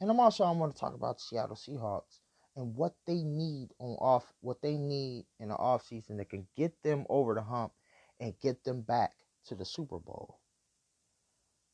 And 0.00 0.10
I'm 0.10 0.20
also 0.20 0.44
I'm 0.44 0.58
going 0.58 0.72
to 0.72 0.78
talk 0.78 0.94
about 0.94 1.18
the 1.18 1.22
Seattle 1.22 1.56
Seahawks 1.56 2.20
and 2.56 2.74
what 2.74 2.94
they 3.06 3.22
need 3.22 3.70
on 3.78 3.96
off 4.00 4.32
what 4.40 4.62
they 4.62 4.76
need 4.76 5.26
in 5.38 5.48
the 5.48 5.56
offseason 5.56 6.16
that 6.16 6.30
can 6.30 6.46
get 6.56 6.82
them 6.82 7.04
over 7.08 7.34
the 7.34 7.42
hump 7.42 7.72
and 8.20 8.38
get 8.40 8.64
them 8.64 8.80
back 8.80 9.12
to 9.46 9.54
the 9.54 9.64
Super 9.64 9.98
Bowl. 9.98 10.38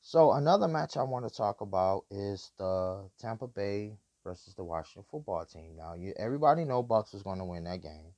So 0.03 0.33
another 0.33 0.67
match 0.67 0.97
I 0.97 1.03
want 1.03 1.29
to 1.29 1.35
talk 1.35 1.61
about 1.61 2.05
is 2.11 2.51
the 2.59 3.09
Tampa 3.19 3.47
Bay 3.47 3.99
versus 4.25 4.55
the 4.55 4.65
Washington 4.65 5.05
football 5.11 5.45
team. 5.45 5.77
Now, 5.77 5.95
you 5.95 6.15
everybody 6.17 6.65
know 6.65 6.83
Bucs 6.83 7.15
is 7.15 7.23
going 7.23 7.39
to 7.39 7.45
win 7.45 7.65
that 7.65 7.83
game. 7.83 8.15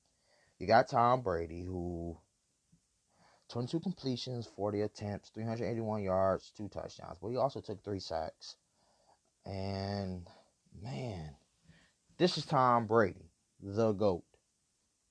You 0.58 0.66
got 0.66 0.88
Tom 0.88 1.22
Brady 1.22 1.62
who 1.62 2.16
22 3.50 3.80
completions, 3.80 4.48
40 4.56 4.82
attempts, 4.82 5.30
381 5.30 6.02
yards, 6.02 6.52
two 6.56 6.68
touchdowns. 6.68 7.18
But 7.20 7.28
he 7.28 7.36
also 7.36 7.60
took 7.60 7.82
three 7.84 8.00
sacks. 8.00 8.56
And 9.44 10.26
man, 10.80 11.34
this 12.16 12.38
is 12.38 12.46
Tom 12.46 12.86
Brady, 12.86 13.28
the 13.60 13.92
GOAT. 13.92 14.24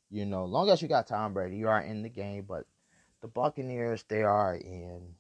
You 0.10 0.26
know, 0.26 0.46
long 0.46 0.70
as 0.70 0.82
you 0.82 0.88
got 0.88 1.08
Tom 1.08 1.34
Brady, 1.34 1.58
you 1.58 1.68
are 1.68 1.82
in 1.82 2.02
the 2.02 2.10
game. 2.10 2.46
But 2.48 2.66
the 3.22 3.28
Buccaneers, 3.28 4.04
they 4.08 4.24
are 4.24 4.56
in 4.56 5.16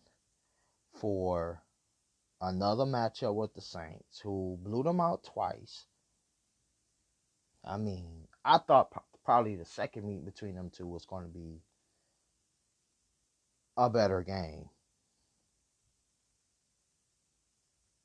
for 1.02 1.64
another 2.40 2.86
matchup 2.86 3.34
with 3.34 3.56
the 3.56 3.62
Saints, 3.62 4.20
who 4.24 4.58
blew 4.62 4.84
them 4.84 5.02
out 5.02 5.24
twice. 5.24 5.88
I 7.66 7.78
mean, 7.78 8.28
I 8.46 8.60
thought 8.60 8.94
probably 9.26 9.56
the 9.56 9.66
second 9.66 10.08
meet 10.08 10.24
between 10.24 10.56
them 10.56 10.70
two 10.70 10.86
was 10.86 11.06
going 11.06 11.24
to 11.24 11.30
be 11.30 11.62
a 13.78 13.90
better 13.90 14.22
game. 14.22 14.70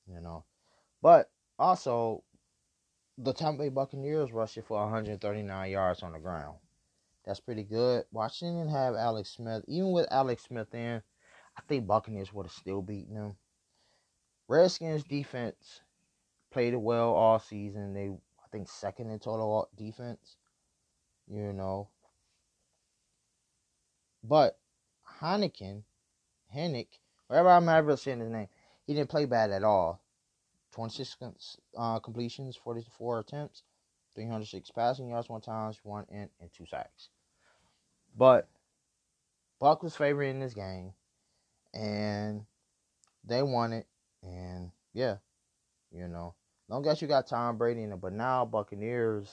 You 0.09 0.21
know, 0.23 0.45
but 1.03 1.31
also 1.59 2.23
the 3.19 3.33
Tampa 3.33 3.65
Bay 3.65 3.69
Buccaneers 3.69 4.33
rushed 4.33 4.59
for 4.67 4.79
139 4.79 5.71
yards 5.71 6.03
on 6.03 6.13
the 6.13 6.19
ground. 6.19 6.57
That's 7.25 7.41
pretty 7.41 7.65
good. 7.65 8.05
Washington 8.13 8.69
have 8.69 8.95
Alex 8.95 9.31
Smith. 9.31 9.65
Even 9.67 9.91
with 9.91 10.07
Alex 10.13 10.45
Smith 10.45 10.73
in, 10.73 11.03
I 11.57 11.63
think 11.69 11.87
Buccaneers 11.87 12.33
would 12.33 12.47
have 12.47 12.53
still 12.53 12.83
beaten 12.83 13.15
them. 13.15 13.37
Redskins 14.49 15.05
defense 15.05 15.81
played 16.53 16.75
well 16.75 17.15
all 17.15 17.39
season. 17.39 17.95
They 17.95 18.09
I 18.09 18.49
think 18.53 18.69
second 18.69 19.11
in 19.11 19.19
total 19.19 19.69
defense. 19.77 20.37
You 21.29 21.53
know. 21.53 21.89
But 24.23 24.59
Heineken, 25.21 25.83
Hennick, 26.55 26.99
wherever 27.29 27.49
I'm 27.49 27.69
ever 27.69 27.97
saying 27.97 28.21
his 28.21 28.31
name, 28.31 28.49
he 28.87 28.95
didn't 28.95 29.11
play 29.11 29.25
bad 29.25 29.51
at 29.51 29.65
all. 29.65 30.01
26 30.73 31.17
uh, 31.77 31.99
completions, 32.01 32.57
44 32.57 33.21
attempts, 33.21 33.63
306 34.15 34.71
passing 34.73 35.09
yards, 35.09 35.29
one 35.29 35.41
times, 35.41 35.81
one 35.83 36.05
in, 36.11 36.29
and 36.41 36.51
two 36.53 36.67
sacks. 36.67 37.09
But 38.17 38.49
Buck 39.59 39.83
was 39.83 39.97
favored 39.97 40.25
in 40.25 40.41
this 40.41 40.55
game, 40.55 40.93
and 41.77 42.43
they 43.25 43.43
won 43.43 43.73
it. 43.73 43.87
And 44.23 44.71
yeah, 44.95 45.17
you 45.93 46.09
know, 46.09 46.35
long 46.69 46.87
as 46.89 47.01
you 47.03 47.09
got 47.09 47.27
Tom 47.27 47.59
Brady 47.59 47.83
in 47.83 47.93
it. 47.93 48.01
But 48.01 48.13
now 48.13 48.45
Buccaneers, 48.45 49.31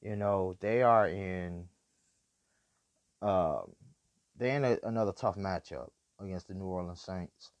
you 0.00 0.16
know, 0.16 0.56
they 0.60 0.82
are 0.82 1.08
in, 1.08 1.66
uh, 3.22 3.60
they're 4.36 4.56
in 4.56 4.64
a, 4.64 4.78
another 4.82 5.12
tough 5.12 5.36
matchup 5.36 5.90
against 6.20 6.48
the 6.48 6.54
New 6.54 6.64
Orleans 6.64 7.00
Saints. 7.00 7.52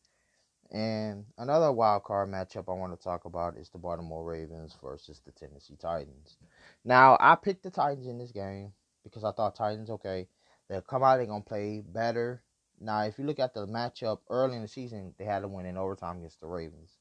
And 0.70 1.24
another 1.38 1.72
wild 1.72 2.04
card 2.04 2.28
matchup 2.28 2.68
I 2.68 2.78
want 2.78 2.98
to 2.98 3.02
talk 3.02 3.24
about 3.24 3.56
is 3.56 3.70
the 3.70 3.78
Baltimore 3.78 4.24
Ravens 4.24 4.76
versus 4.82 5.22
the 5.24 5.32
Tennessee 5.32 5.76
Titans. 5.80 6.36
Now, 6.84 7.16
I 7.20 7.36
picked 7.36 7.62
the 7.62 7.70
Titans 7.70 8.06
in 8.06 8.18
this 8.18 8.32
game 8.32 8.72
because 9.02 9.24
I 9.24 9.32
thought 9.32 9.56
Titans, 9.56 9.88
okay, 9.88 10.28
they'll 10.68 10.82
come 10.82 11.02
out, 11.02 11.16
they're 11.16 11.26
to 11.26 11.40
play 11.40 11.82
better. 11.86 12.42
Now, 12.80 13.02
if 13.02 13.18
you 13.18 13.24
look 13.24 13.38
at 13.38 13.54
the 13.54 13.66
matchup 13.66 14.20
early 14.30 14.56
in 14.56 14.62
the 14.62 14.68
season, 14.68 15.14
they 15.18 15.24
had 15.24 15.40
to 15.40 15.48
win 15.48 15.66
in 15.66 15.76
overtime 15.76 16.18
against 16.18 16.40
the 16.40 16.46
Ravens. 16.46 16.98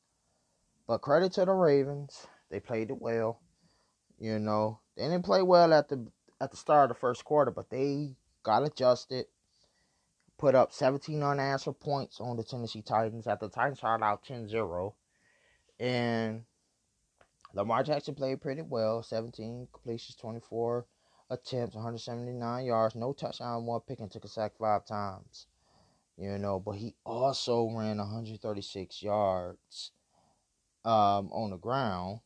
But 0.87 1.01
credit 1.01 1.33
to 1.33 1.45
the 1.45 1.53
Ravens, 1.53 2.27
they 2.49 2.59
played 2.59 2.89
it 2.89 3.01
well. 3.01 3.39
You 4.17 4.39
know, 4.39 4.79
they 4.95 5.03
didn't 5.03 5.25
play 5.25 5.41
well 5.41 5.73
at 5.73 5.89
the 5.89 6.07
at 6.39 6.51
the 6.51 6.57
start 6.57 6.89
of 6.89 6.95
the 6.95 6.99
first 6.99 7.25
quarter, 7.25 7.51
but 7.51 7.69
they 7.69 8.15
got 8.43 8.63
adjusted 8.63 9.25
put 10.37 10.55
up 10.55 10.71
17 10.71 11.21
unanswered 11.21 11.79
points 11.79 12.19
on 12.19 12.37
the 12.37 12.43
Tennessee 12.43 12.81
Titans 12.81 13.27
after 13.27 13.47
the 13.47 13.53
Titans 13.53 13.79
started 13.79 14.05
out 14.05 14.23
10-0. 14.23 14.93
And 15.79 16.43
Lamar 17.53 17.83
Jackson 17.83 18.15
played 18.15 18.41
pretty 18.41 18.61
well. 18.61 19.01
17 19.03 19.67
completions, 19.73 20.15
24 20.15 20.85
attempts, 21.29 21.75
179 21.75 22.65
yards, 22.65 22.95
no 22.95 23.13
touchdown, 23.13 23.65
one 23.65 23.81
pick, 23.81 23.99
and 23.99 24.11
took 24.11 24.25
a 24.25 24.27
sack 24.27 24.53
five 24.59 24.85
times. 24.85 25.47
You 26.17 26.37
know, 26.39 26.59
but 26.59 26.73
he 26.73 26.95
also 27.05 27.69
ran 27.69 27.97
136 27.97 29.03
yards 29.03 29.91
um, 30.83 31.29
on 31.31 31.51
the 31.51 31.57
ground. 31.57 32.21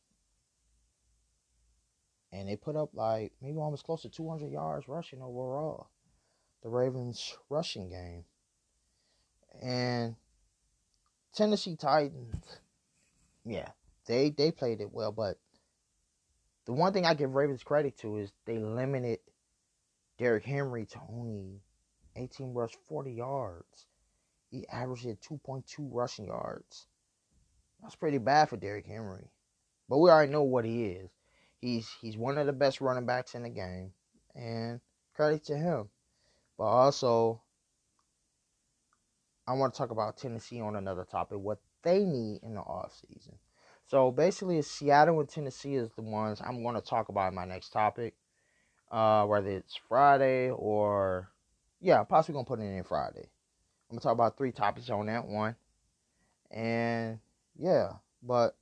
And 2.32 2.48
they 2.48 2.56
put 2.56 2.76
up 2.76 2.90
like 2.94 3.32
maybe 3.42 3.58
almost 3.58 3.84
close 3.84 4.02
to 4.02 4.08
200 4.08 4.50
yards 4.50 4.88
rushing 4.88 5.20
overall 5.20 5.90
the 6.62 6.70
Ravens 6.70 7.36
rushing 7.50 7.90
game. 7.90 8.24
And 9.60 10.16
Tennessee 11.34 11.76
Titans, 11.76 12.60
yeah, 13.44 13.68
they 14.06 14.30
they 14.30 14.50
played 14.50 14.80
it 14.80 14.92
well, 14.92 15.12
but 15.12 15.38
the 16.64 16.72
one 16.72 16.92
thing 16.92 17.04
I 17.04 17.14
give 17.14 17.34
Ravens 17.34 17.62
credit 17.62 17.98
to 17.98 18.16
is 18.16 18.32
they 18.46 18.58
limited 18.58 19.18
Derrick 20.18 20.44
Henry 20.44 20.86
to 20.86 21.00
only 21.10 21.60
18 22.16 22.52
rush 22.54 22.72
40 22.88 23.12
yards. 23.12 23.86
He 24.50 24.66
averaged 24.68 25.06
2.2 25.06 25.64
rushing 25.90 26.26
yards. 26.26 26.86
That's 27.80 27.96
pretty 27.96 28.18
bad 28.18 28.48
for 28.48 28.56
Derrick 28.56 28.86
Henry. 28.86 29.30
But 29.88 29.98
we 29.98 30.10
already 30.10 30.32
know 30.32 30.42
what 30.42 30.64
he 30.64 30.84
is. 30.84 31.10
He's 31.60 31.88
he's 32.00 32.16
one 32.16 32.38
of 32.38 32.46
the 32.46 32.52
best 32.52 32.80
running 32.80 33.06
backs 33.06 33.34
in 33.34 33.42
the 33.42 33.48
game. 33.48 33.92
And 34.34 34.80
credit 35.14 35.44
to 35.46 35.56
him. 35.56 35.88
But 36.56 36.64
also, 36.64 37.42
I 39.46 39.54
want 39.54 39.74
to 39.74 39.78
talk 39.78 39.90
about 39.90 40.16
Tennessee 40.16 40.60
on 40.60 40.76
another 40.76 41.04
topic, 41.04 41.38
what 41.38 41.58
they 41.82 42.04
need 42.04 42.40
in 42.42 42.54
the 42.54 42.60
offseason. 42.60 43.34
So 43.86 44.10
basically, 44.10 44.62
Seattle 44.62 45.20
and 45.20 45.28
Tennessee 45.28 45.74
is 45.74 45.90
the 45.96 46.02
ones 46.02 46.40
I'm 46.40 46.62
going 46.62 46.76
to 46.76 46.80
talk 46.80 47.08
about 47.08 47.28
in 47.28 47.34
my 47.34 47.44
next 47.44 47.70
topic. 47.70 48.14
Uh, 48.90 49.24
whether 49.24 49.48
it's 49.48 49.74
Friday 49.88 50.50
or, 50.50 51.31
yeah, 51.82 52.02
possibly 52.04 52.40
to 52.40 52.46
put 52.46 52.60
it 52.60 52.62
in 52.62 52.84
Friday. 52.84 53.28
I'm 53.90 53.98
to 53.98 54.02
talk 54.02 54.12
about 54.12 54.38
three 54.38 54.52
topics 54.52 54.88
on 54.88 55.06
that 55.06 55.26
one. 55.26 55.56
And 56.50 57.18
yeah, 57.58 57.94
but 58.22 58.56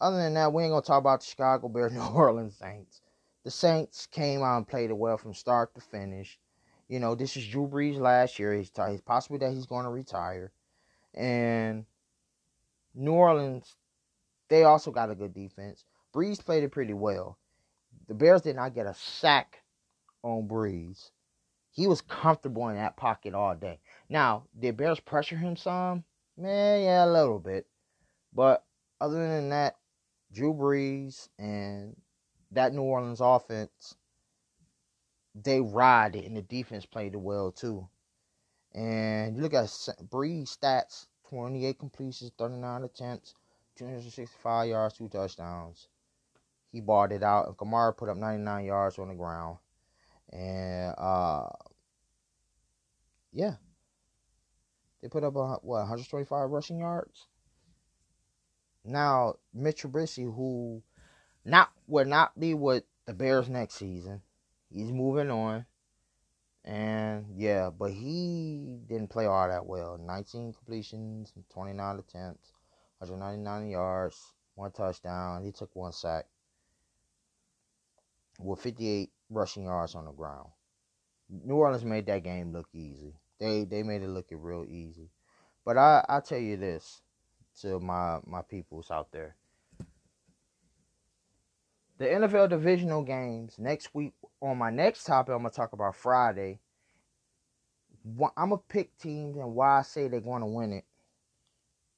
other 0.00 0.16
than 0.16 0.34
that, 0.34 0.52
we 0.52 0.62
ain't 0.62 0.72
gonna 0.72 0.82
talk 0.82 1.00
about 1.00 1.20
the 1.20 1.26
Chicago 1.26 1.68
Bears, 1.68 1.92
New 1.94 2.00
Orleans 2.00 2.56
Saints. 2.56 3.02
The 3.44 3.50
Saints 3.50 4.06
came 4.06 4.42
out 4.42 4.56
and 4.56 4.68
played 4.68 4.90
it 4.90 4.96
well 4.96 5.18
from 5.18 5.34
start 5.34 5.74
to 5.74 5.80
finish. 5.80 6.38
You 6.88 7.00
know, 7.00 7.14
this 7.14 7.36
is 7.36 7.46
Drew 7.46 7.66
Brees 7.66 7.98
last 7.98 8.38
year. 8.38 8.54
He's, 8.54 8.70
he's 8.88 9.00
possibly 9.00 9.38
that 9.38 9.52
he's 9.52 9.66
going 9.66 9.84
to 9.84 9.90
retire, 9.90 10.52
and 11.14 11.84
New 12.94 13.12
Orleans, 13.12 13.76
they 14.48 14.64
also 14.64 14.90
got 14.90 15.10
a 15.10 15.14
good 15.14 15.34
defense. 15.34 15.84
Brees 16.14 16.44
played 16.44 16.62
it 16.62 16.70
pretty 16.70 16.94
well. 16.94 17.38
The 18.06 18.14
Bears 18.14 18.42
did 18.42 18.56
not 18.56 18.74
get 18.74 18.86
a 18.86 18.94
sack 18.94 19.62
on 20.22 20.46
Brees. 20.46 21.10
He 21.74 21.88
was 21.88 22.00
comfortable 22.02 22.68
in 22.68 22.76
that 22.76 22.96
pocket 22.96 23.34
all 23.34 23.56
day. 23.56 23.80
Now, 24.08 24.44
did 24.56 24.76
Bears 24.76 25.00
pressure 25.00 25.36
him 25.36 25.56
some? 25.56 26.04
Man, 26.36 26.84
yeah, 26.84 27.04
a 27.04 27.10
little 27.10 27.40
bit. 27.40 27.66
But 28.32 28.64
other 29.00 29.28
than 29.28 29.48
that, 29.48 29.76
Drew 30.32 30.54
Brees 30.54 31.28
and 31.36 31.96
that 32.52 32.72
New 32.72 32.82
Orleans 32.82 33.20
offense, 33.20 33.96
they 35.34 35.60
ride 35.60 36.14
it, 36.14 36.26
and 36.26 36.36
the 36.36 36.42
defense 36.42 36.86
played 36.86 37.14
it 37.14 37.20
well 37.20 37.50
too. 37.50 37.88
And 38.72 39.34
you 39.34 39.42
look 39.42 39.54
at 39.54 39.64
Brees' 39.64 40.56
stats 40.56 41.06
28 41.28 41.76
completions, 41.76 42.30
39 42.38 42.84
attempts, 42.84 43.34
265 43.74 44.68
yards, 44.68 44.94
two 44.96 45.08
touchdowns. 45.08 45.88
He 46.70 46.80
bought 46.80 47.10
it 47.10 47.24
out, 47.24 47.48
and 47.48 47.56
Kamara 47.56 47.96
put 47.96 48.08
up 48.08 48.16
99 48.16 48.64
yards 48.64 49.00
on 49.00 49.08
the 49.08 49.14
ground. 49.14 49.58
And, 50.32 50.94
uh, 50.98 51.48
yeah. 53.32 53.54
They 55.02 55.08
put 55.08 55.24
up, 55.24 55.36
a, 55.36 55.58
what, 55.62 55.80
125 55.80 56.50
rushing 56.50 56.78
yards? 56.78 57.26
Now, 58.84 59.34
Mitch 59.52 59.82
Trubisky, 59.82 60.24
who 60.24 60.82
not 61.44 61.70
will 61.86 62.04
not 62.04 62.38
be 62.38 62.54
with 62.54 62.84
the 63.06 63.14
Bears 63.14 63.48
next 63.48 63.74
season. 63.74 64.22
He's 64.70 64.90
moving 64.90 65.30
on. 65.30 65.66
And 66.64 67.26
yeah, 67.36 67.70
but 67.70 67.92
he 67.92 68.78
didn't 68.88 69.10
play 69.10 69.26
all 69.26 69.48
that 69.48 69.66
well. 69.66 69.98
19 69.98 70.54
completions, 70.54 71.32
29 71.52 71.98
attempts, 71.98 72.52
199 72.98 73.68
yards, 73.68 74.32
one 74.54 74.72
touchdown. 74.72 75.44
He 75.44 75.52
took 75.52 75.74
one 75.74 75.92
sack 75.92 76.24
with 78.40 78.60
58 78.60 79.10
rushing 79.30 79.64
yards 79.64 79.94
on 79.94 80.04
the 80.04 80.12
ground. 80.12 80.48
New 81.28 81.54
Orleans 81.54 81.84
made 81.84 82.06
that 82.06 82.22
game 82.22 82.52
look 82.52 82.68
easy. 82.72 83.14
They 83.38 83.64
they 83.64 83.82
made 83.82 84.02
it 84.02 84.08
look 84.08 84.26
real 84.30 84.64
easy. 84.68 85.10
But 85.64 85.78
I 85.78 86.04
I 86.08 86.20
tell 86.20 86.38
you 86.38 86.56
this 86.56 87.02
to 87.60 87.80
my 87.80 88.20
my 88.26 88.42
peoples 88.42 88.90
out 88.90 89.10
there. 89.12 89.36
The 91.98 92.06
NFL 92.06 92.50
divisional 92.50 93.02
games 93.02 93.56
next 93.58 93.94
week 93.94 94.14
on 94.40 94.58
my 94.58 94.70
next 94.70 95.04
topic 95.04 95.32
I'm 95.32 95.42
gonna 95.42 95.50
talk 95.50 95.72
about 95.72 95.96
Friday. 95.96 96.58
I'm 98.36 98.50
gonna 98.50 98.58
pick 98.68 98.98
teams 98.98 99.36
and 99.36 99.54
why 99.54 99.78
I 99.78 99.82
say 99.82 100.08
they're 100.08 100.20
gonna 100.20 100.46
win 100.46 100.72
it. 100.72 100.84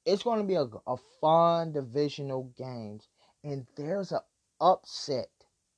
It's 0.05 0.23
gonna 0.23 0.43
be 0.43 0.55
a, 0.55 0.67
a 0.85 0.97
fun 1.19 1.73
divisional 1.73 2.53
games, 2.57 3.09
and 3.43 3.65
there's 3.75 4.11
a 4.13 4.21
upset 4.61 5.29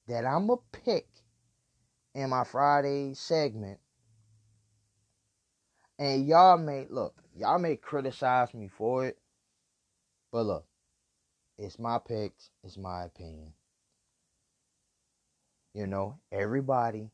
that 0.08 0.26
I'm 0.26 0.48
gonna 0.48 0.62
pick 0.72 1.08
in 2.14 2.30
my 2.30 2.44
Friday 2.44 3.14
segment. 3.14 3.80
And 5.98 6.26
y'all 6.28 6.58
may 6.58 6.88
look, 6.90 7.16
y'all 7.36 7.60
may 7.60 7.76
criticize 7.76 8.54
me 8.54 8.70
for 8.70 9.06
it, 9.06 9.18
but 10.32 10.44
look, 10.46 10.66
it's 11.58 11.78
my 11.78 12.00
picks, 12.00 12.52
it's 12.64 12.78
my 12.78 13.04
opinion. 13.04 13.54
You 15.74 15.88
know, 15.88 16.20
everybody 16.32 17.12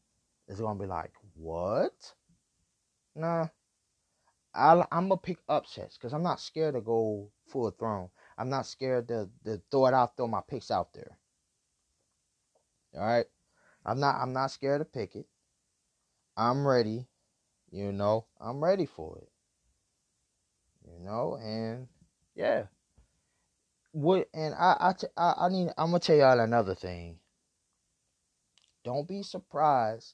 is 0.48 0.60
gonna 0.62 0.80
be 0.80 0.86
like, 0.86 1.14
"What?" 1.34 2.14
Nah, 3.16 3.48
i 4.54 4.74
am 4.92 5.10
gonna 5.10 5.18
pick 5.18 5.40
upsets 5.50 5.98
because 5.98 6.14
I'm 6.14 6.24
not 6.24 6.40
scared 6.40 6.76
to 6.76 6.82
go 6.82 7.30
full 7.48 7.72
throne. 7.72 8.10
I'm 8.38 8.50
not 8.50 8.66
scared 8.66 9.08
to, 9.10 9.30
to 9.46 9.62
throw 9.72 9.88
it 9.88 9.94
out, 9.94 10.16
throw 10.18 10.28
my 10.28 10.42
picks 10.48 10.72
out 10.72 10.94
there. 10.94 11.18
All 12.96 13.02
right, 13.06 13.26
I'm 13.86 14.00
not. 14.00 14.16
I'm 14.22 14.34
not 14.34 14.52
scared 14.52 14.82
to 14.82 14.86
pick 14.86 15.16
it. 15.16 15.28
I'm 16.36 16.68
ready. 16.68 17.08
You 17.72 17.92
know, 17.92 18.26
I'm 18.40 18.64
ready 18.64 18.86
for 18.86 19.18
it. 19.20 19.30
You 20.88 21.06
know, 21.06 21.38
and 21.42 21.88
yeah, 22.36 22.66
what 23.92 24.28
and 24.34 24.54
I 24.56 24.94
I, 25.18 25.22
I, 25.22 25.34
I 25.46 25.50
need 25.50 25.70
I'm 25.78 25.88
gonna 25.88 26.00
tell 26.00 26.16
y'all 26.16 26.40
another 26.40 26.76
thing. 26.76 27.20
Don't 28.84 29.08
be 29.08 29.24
surprised 29.24 30.14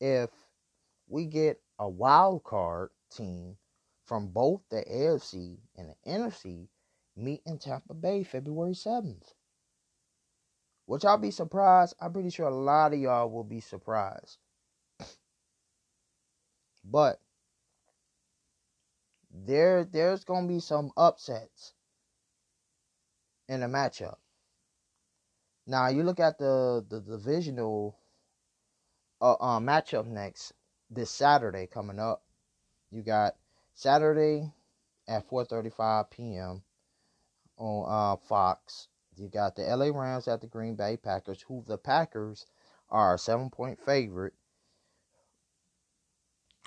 if 0.00 0.30
we 1.08 1.26
get 1.26 1.60
a 1.78 1.88
wild 1.88 2.44
card 2.44 2.90
team 3.10 3.56
from 4.04 4.28
both 4.28 4.60
the 4.70 4.84
AFC 4.90 5.58
and 5.76 5.90
the 5.90 6.10
NFC 6.10 6.68
meet 7.16 7.42
in 7.46 7.58
Tampa 7.58 7.94
Bay 7.94 8.22
February 8.22 8.74
7th. 8.74 9.34
Which 10.88 11.04
I'll 11.04 11.18
be 11.18 11.30
surprised. 11.30 11.94
I'm 12.00 12.14
pretty 12.14 12.30
sure 12.30 12.48
a 12.48 12.54
lot 12.54 12.94
of 12.94 12.98
y'all 12.98 13.28
will 13.28 13.44
be 13.44 13.60
surprised. 13.60 14.38
But 16.82 17.20
there 19.30 19.84
there's 19.84 20.24
gonna 20.24 20.48
be 20.48 20.60
some 20.60 20.90
upsets 20.96 21.74
in 23.50 23.60
the 23.60 23.66
matchup. 23.66 24.16
Now 25.66 25.88
you 25.88 26.04
look 26.04 26.20
at 26.20 26.38
the 26.38 26.82
the 26.88 27.02
divisional 27.02 27.98
uh, 29.20 29.34
uh, 29.34 29.60
matchup 29.60 30.06
next 30.06 30.54
this 30.88 31.10
Saturday 31.10 31.66
coming 31.66 31.98
up. 31.98 32.22
You 32.90 33.02
got 33.02 33.36
Saturday 33.74 34.54
at 35.06 35.28
4:35 35.28 36.08
p.m. 36.08 36.62
on 37.58 37.84
uh, 37.86 38.16
Fox. 38.16 38.88
You 39.18 39.28
got 39.28 39.56
the 39.56 39.62
LA 39.62 39.86
Rams 39.86 40.28
at 40.28 40.40
the 40.40 40.46
Green 40.46 40.76
Bay 40.76 40.96
Packers, 40.96 41.42
who 41.42 41.64
the 41.66 41.78
Packers 41.78 42.46
are 42.90 43.14
a 43.14 43.18
seven 43.18 43.50
point 43.50 43.78
favorite 43.84 44.34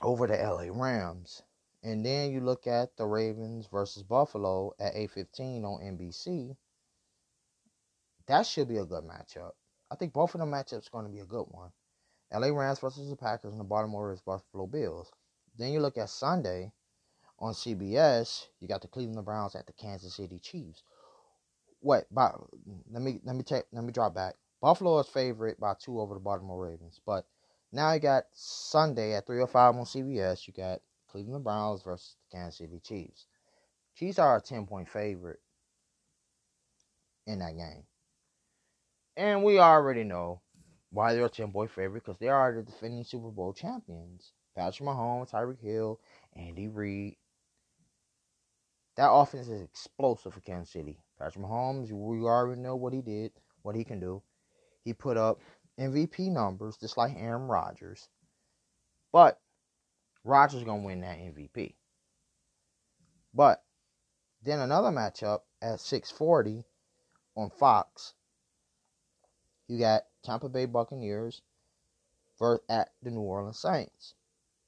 over 0.01 0.27
the 0.27 0.37
LA 0.37 0.67
Rams. 0.71 1.43
And 1.83 2.05
then 2.05 2.31
you 2.31 2.41
look 2.41 2.67
at 2.67 2.95
the 2.97 3.05
Ravens 3.05 3.67
versus 3.67 4.03
Buffalo 4.03 4.73
at 4.79 4.95
8:15 4.95 5.63
on 5.65 5.81
NBC. 5.81 6.55
That 8.27 8.45
should 8.45 8.67
be 8.67 8.77
a 8.77 8.85
good 8.85 9.03
matchup. 9.03 9.53
I 9.89 9.95
think 9.95 10.13
both 10.13 10.35
of 10.35 10.41
the 10.41 10.45
matchups 10.45 10.87
are 10.87 10.91
going 10.91 11.05
to 11.05 11.11
be 11.11 11.19
a 11.19 11.25
good 11.25 11.47
one. 11.49 11.71
LA 12.31 12.47
Rams 12.47 12.79
versus 12.79 13.09
the 13.09 13.15
Packers 13.15 13.51
and 13.51 13.59
the 13.59 13.65
Baltimore 13.65 14.07
Ravens 14.07 14.21
Buffalo 14.21 14.67
Bills. 14.67 15.11
Then 15.57 15.73
you 15.73 15.79
look 15.79 15.97
at 15.97 16.09
Sunday 16.09 16.71
on 17.39 17.53
CBS, 17.53 18.47
you 18.59 18.67
got 18.67 18.81
the 18.81 18.87
Cleveland 18.87 19.25
Browns 19.25 19.55
at 19.55 19.65
the 19.65 19.73
Kansas 19.73 20.15
City 20.15 20.39
Chiefs. 20.39 20.83
Wait, 21.81 22.03
by, 22.11 22.31
let 22.91 23.01
me 23.01 23.19
let 23.23 23.35
me 23.35 23.43
let 23.71 23.83
me 23.83 23.91
drop 23.91 24.13
back. 24.13 24.35
Buffalo 24.61 24.99
is 24.99 25.07
favorite 25.07 25.59
by 25.59 25.73
two 25.79 25.99
over 25.99 26.13
the 26.13 26.19
Baltimore 26.19 26.67
Ravens, 26.67 26.99
but 27.05 27.25
now 27.71 27.91
you 27.93 27.99
got 27.99 28.25
Sunday 28.33 29.13
at 29.15 29.25
3:05 29.25 29.75
on 29.75 29.85
CBS. 29.85 30.47
You 30.47 30.53
got 30.53 30.81
Cleveland 31.09 31.43
Browns 31.43 31.81
versus 31.83 32.15
the 32.29 32.37
Kansas 32.37 32.57
City 32.57 32.79
Chiefs. 32.83 33.25
Chiefs 33.95 34.19
are 34.19 34.37
a 34.37 34.41
10 34.41 34.67
point 34.67 34.89
favorite 34.89 35.39
in 37.27 37.39
that 37.39 37.57
game. 37.57 37.83
And 39.17 39.43
we 39.43 39.59
already 39.59 40.03
know 40.03 40.41
why 40.91 41.13
they're 41.13 41.25
a 41.25 41.29
10 41.29 41.51
point 41.51 41.71
favorite 41.71 42.03
because 42.03 42.19
they 42.19 42.29
are 42.29 42.53
the 42.53 42.63
defending 42.63 43.03
Super 43.03 43.29
Bowl 43.29 43.53
champions. 43.53 44.31
Patrick 44.55 44.87
Mahomes, 44.87 45.31
Tyreek 45.31 45.61
Hill, 45.61 45.99
Andy 46.35 46.67
Reid. 46.67 47.15
That 48.97 49.11
offense 49.11 49.47
is 49.47 49.61
explosive 49.61 50.33
for 50.33 50.41
Kansas 50.41 50.73
City. 50.73 50.99
Patrick 51.21 51.45
Mahomes, 51.45 51.91
we 51.91 52.25
already 52.25 52.59
know 52.59 52.75
what 52.75 52.93
he 52.93 53.01
did, 53.01 53.31
what 53.61 53.75
he 53.75 53.83
can 53.83 53.99
do. 53.99 54.21
He 54.83 54.93
put 54.93 55.17
up 55.17 55.39
MVP 55.79 56.31
numbers 56.31 56.77
just 56.77 56.97
like 56.97 57.15
Aaron 57.15 57.47
Rodgers. 57.47 58.09
But 59.11 59.39
Rodgers 60.23 60.63
gonna 60.63 60.83
win 60.83 61.01
that 61.01 61.17
MVP. 61.17 61.75
But 63.33 63.63
then 64.41 64.59
another 64.59 64.89
matchup 64.89 65.41
at 65.61 65.79
640 65.79 66.63
on 67.35 67.49
Fox 67.49 68.13
you 69.71 69.79
got 69.79 70.03
Tampa 70.21 70.49
Bay 70.49 70.65
Buccaneers 70.65 71.41
versus 72.37 72.61
at 72.67 72.89
the 73.01 73.09
New 73.09 73.21
Orleans 73.21 73.57
Saints. 73.57 74.15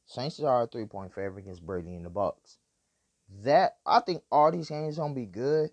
Saints 0.05 0.39
are 0.39 0.63
a 0.63 0.67
three 0.67 0.85
point 0.85 1.13
favorite 1.13 1.41
against 1.41 1.65
Brady 1.65 1.93
and 1.93 2.05
the 2.05 2.09
Bucs. 2.09 2.55
That 3.43 3.75
I 3.85 3.99
think 3.99 4.23
all 4.31 4.49
these 4.49 4.69
games 4.69 4.95
gonna 4.95 5.13
be 5.13 5.25
good, 5.25 5.71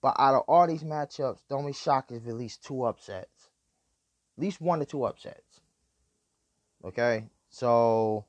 but 0.00 0.14
out 0.18 0.34
of 0.34 0.42
all 0.48 0.66
these 0.66 0.84
matchups, 0.84 1.40
don't 1.48 1.66
be 1.66 1.72
shocked 1.72 2.12
if 2.12 2.26
at 2.26 2.34
least 2.34 2.64
two 2.64 2.84
upsets, 2.84 3.48
at 4.36 4.42
least 4.42 4.60
one 4.60 4.78
to 4.78 4.86
two 4.86 5.04
upsets. 5.04 5.60
Okay, 6.84 7.24
so 7.50 8.24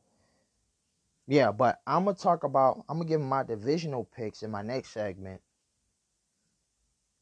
yeah, 1.27 1.51
but 1.51 1.79
I'm 1.85 2.05
gonna 2.05 2.17
talk 2.17 2.43
about 2.43 2.83
I'm 2.89 2.97
gonna 2.97 3.09
give 3.09 3.21
my 3.21 3.43
divisional 3.43 4.03
picks 4.03 4.41
in 4.41 4.49
my 4.49 4.63
next 4.63 4.89
segment 4.89 5.41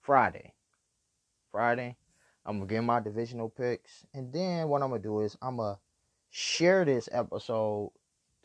Friday. 0.02 0.54
Friday. 1.52 1.98
I'm 2.46 2.60
gonna 2.60 2.70
give 2.70 2.84
my 2.86 3.02
divisional 3.02 3.50
picks, 3.50 4.06
and 4.14 4.32
then 4.32 4.70
what 4.70 4.82
I'm 4.82 4.90
gonna 4.90 5.02
do 5.02 5.20
is 5.20 5.38
I'm 5.42 5.58
gonna 5.58 5.80
share 6.30 6.86
this 6.86 7.10
episode 7.12 7.92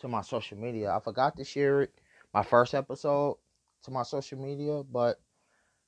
to 0.01 0.09
my 0.09 0.23
social 0.23 0.59
media. 0.59 0.93
I 0.93 0.99
forgot 0.99 1.37
to 1.37 1.45
share 1.45 1.83
it 1.83 1.93
my 2.35 2.43
first 2.43 2.75
episode 2.75 3.37
to 3.85 3.91
my 3.93 4.03
social 4.03 4.39
media, 4.39 4.83
but 4.83 5.21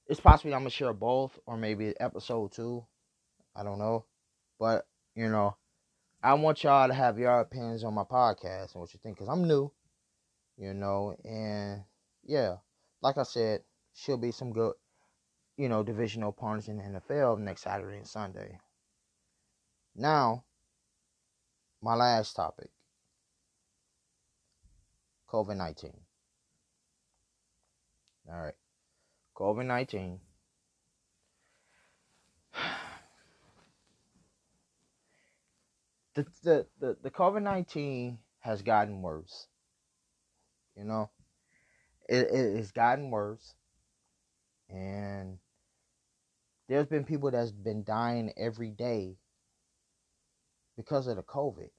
it's 0.06 0.20
possibly 0.20 0.54
I'm 0.54 0.60
gonna 0.60 0.70
share 0.70 0.92
both 0.92 1.38
or 1.46 1.56
maybe 1.56 1.94
episode 2.00 2.52
two. 2.52 2.84
I 3.56 3.62
don't 3.62 3.78
know, 3.78 4.04
but 4.58 4.86
you 5.14 5.28
know, 5.28 5.56
I 6.22 6.34
want 6.34 6.62
y'all 6.64 6.88
to 6.88 6.94
have 6.94 7.18
your 7.18 7.40
opinions 7.40 7.84
on 7.84 7.94
my 7.94 8.04
podcast 8.04 8.74
and 8.74 8.80
what 8.80 8.92
you 8.92 9.00
think, 9.02 9.18
cause 9.18 9.28
I'm 9.28 9.46
new, 9.46 9.70
you 10.56 10.74
know, 10.74 11.16
and 11.24 11.84
yeah, 12.24 12.56
like 13.02 13.18
I 13.18 13.22
said, 13.22 13.62
she'll 13.94 14.16
be 14.16 14.32
some 14.32 14.52
good, 14.52 14.74
you 15.56 15.68
know, 15.68 15.82
divisional 15.82 16.30
opponents 16.30 16.68
in 16.68 16.78
the 16.78 17.00
NFL 17.00 17.38
next 17.38 17.62
Saturday 17.62 17.98
and 17.98 18.06
Sunday. 18.06 18.58
Now, 19.94 20.44
my 21.80 21.94
last 21.94 22.34
topic 22.34 22.70
COVID 25.34 25.56
19. 25.56 25.92
All 28.30 28.40
right. 28.40 28.54
COVID 29.34 29.66
19. 29.66 30.20
The, 36.14 36.24
the, 36.44 36.66
the, 36.78 36.96
the 37.02 37.10
COVID 37.10 37.42
19 37.42 38.18
has 38.38 38.62
gotten 38.62 39.02
worse. 39.02 39.48
You 40.76 40.84
know, 40.84 41.10
it, 42.08 42.28
it 42.30 42.56
has 42.56 42.70
gotten 42.70 43.10
worse. 43.10 43.56
And 44.70 45.38
there's 46.68 46.86
been 46.86 47.02
people 47.02 47.32
that's 47.32 47.50
been 47.50 47.82
dying 47.82 48.32
every 48.36 48.70
day 48.70 49.16
because 50.76 51.08
of 51.08 51.16
the 51.16 51.24
COVID. 51.24 51.70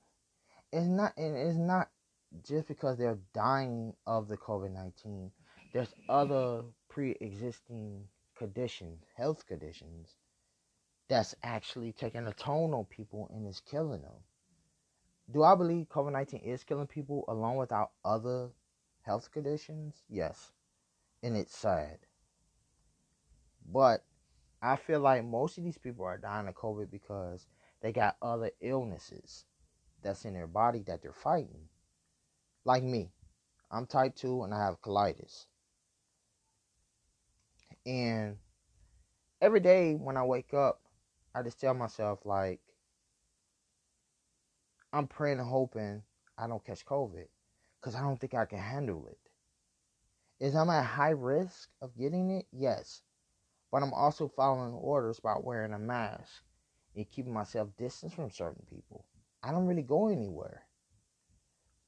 It's 0.73 0.85
not, 0.85 1.13
and 1.15 1.37
it's 1.37 1.57
not 1.57 1.87
just 2.45 2.67
because 2.67 2.97
they're 2.97 3.19
dying 3.33 3.93
of 4.05 4.27
the 4.27 4.35
COVID 4.35 4.73
19 4.73 5.31
there's 5.75 5.93
other 6.07 6.61
pre-existing 6.95 8.07
conditions, 8.37 9.03
health 9.17 9.45
conditions, 9.45 10.15
that's 11.09 11.35
actually 11.43 11.91
taking 11.91 12.25
a 12.25 12.31
toll 12.31 12.73
on 12.73 12.85
people 12.85 13.29
and 13.33 13.45
is 13.45 13.61
killing 13.69 14.01
them. 14.01 14.23
Do 15.33 15.43
I 15.43 15.55
believe 15.55 15.89
COVID 15.89 16.13
19 16.13 16.39
is 16.39 16.63
killing 16.63 16.87
people 16.87 17.25
along 17.27 17.57
with 17.57 17.73
our 17.73 17.89
other 18.05 18.47
health 19.01 19.29
conditions? 19.29 19.93
Yes. 20.07 20.53
And 21.21 21.35
it's 21.35 21.57
sad. 21.57 21.97
But 23.69 24.05
I 24.61 24.77
feel 24.77 25.01
like 25.01 25.25
most 25.25 25.57
of 25.57 25.65
these 25.65 25.77
people 25.77 26.05
are 26.05 26.17
dying 26.17 26.47
of 26.47 26.55
COVID 26.55 26.89
because 26.89 27.45
they 27.81 27.91
got 27.91 28.15
other 28.21 28.51
illnesses 28.61 29.43
that's 30.01 30.23
in 30.23 30.33
their 30.33 30.47
body 30.47 30.81
that 30.87 31.01
they're 31.01 31.11
fighting. 31.11 31.67
Like 32.63 32.83
me, 32.83 33.11
I'm 33.69 33.85
type 33.85 34.15
2 34.15 34.43
and 34.43 34.53
I 34.53 34.63
have 34.63 34.81
colitis. 34.81 35.47
And 37.85 38.37
every 39.41 39.59
day 39.59 39.93
when 39.93 40.17
I 40.17 40.23
wake 40.23 40.53
up, 40.53 40.81
I 41.35 41.43
just 41.43 41.59
tell 41.59 41.73
myself, 41.73 42.19
like, 42.25 42.59
I'm 44.91 45.07
praying 45.07 45.39
and 45.39 45.47
hoping 45.47 46.01
I 46.37 46.47
don't 46.47 46.63
catch 46.63 46.85
COVID 46.85 47.27
because 47.79 47.95
I 47.95 48.01
don't 48.01 48.19
think 48.19 48.33
I 48.33 48.45
can 48.45 48.59
handle 48.59 49.07
it. 49.07 49.19
Is 50.39 50.55
I'm 50.55 50.69
at 50.69 50.85
high 50.85 51.11
risk 51.11 51.69
of 51.81 51.97
getting 51.97 52.31
it? 52.31 52.45
Yes. 52.51 53.01
But 53.71 53.83
I'm 53.83 53.93
also 53.93 54.27
following 54.27 54.73
orders 54.73 55.19
by 55.19 55.35
wearing 55.39 55.73
a 55.73 55.79
mask 55.79 56.43
and 56.95 57.09
keeping 57.09 57.33
myself 57.33 57.69
distance 57.77 58.13
from 58.13 58.31
certain 58.31 58.65
people. 58.69 59.05
I 59.43 59.51
don't 59.51 59.67
really 59.67 59.83
go 59.83 60.07
anywhere. 60.07 60.63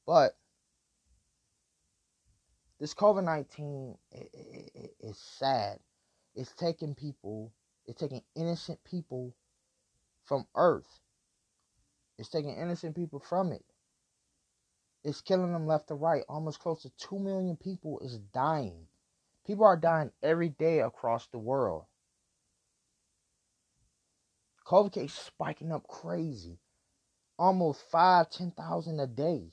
But 0.06 0.36
this 2.78 2.94
COVID 2.94 3.24
19 3.24 3.96
is 5.00 5.18
sad 5.18 5.80
it's 6.38 6.52
taking 6.52 6.94
people, 6.94 7.52
it's 7.86 8.00
taking 8.00 8.22
innocent 8.36 8.78
people 8.84 9.34
from 10.24 10.46
earth. 10.54 11.00
It's 12.16 12.28
taking 12.28 12.56
innocent 12.56 12.94
people 12.94 13.18
from 13.18 13.50
it. 13.50 13.64
It's 15.02 15.20
killing 15.20 15.52
them 15.52 15.66
left 15.66 15.88
to 15.88 15.94
right. 15.94 16.22
Almost 16.28 16.60
close 16.60 16.82
to 16.82 16.90
2 16.98 17.18
million 17.18 17.56
people 17.56 17.98
is 18.00 18.18
dying. 18.32 18.86
People 19.46 19.64
are 19.64 19.76
dying 19.76 20.12
every 20.22 20.48
day 20.48 20.78
across 20.80 21.26
the 21.26 21.38
world. 21.38 21.86
COVID 24.64 24.92
case 24.92 25.14
spiking 25.14 25.72
up 25.72 25.88
crazy. 25.88 26.58
Almost 27.36 27.82
5, 27.90 28.30
10,000 28.30 29.00
a 29.00 29.06
day. 29.06 29.50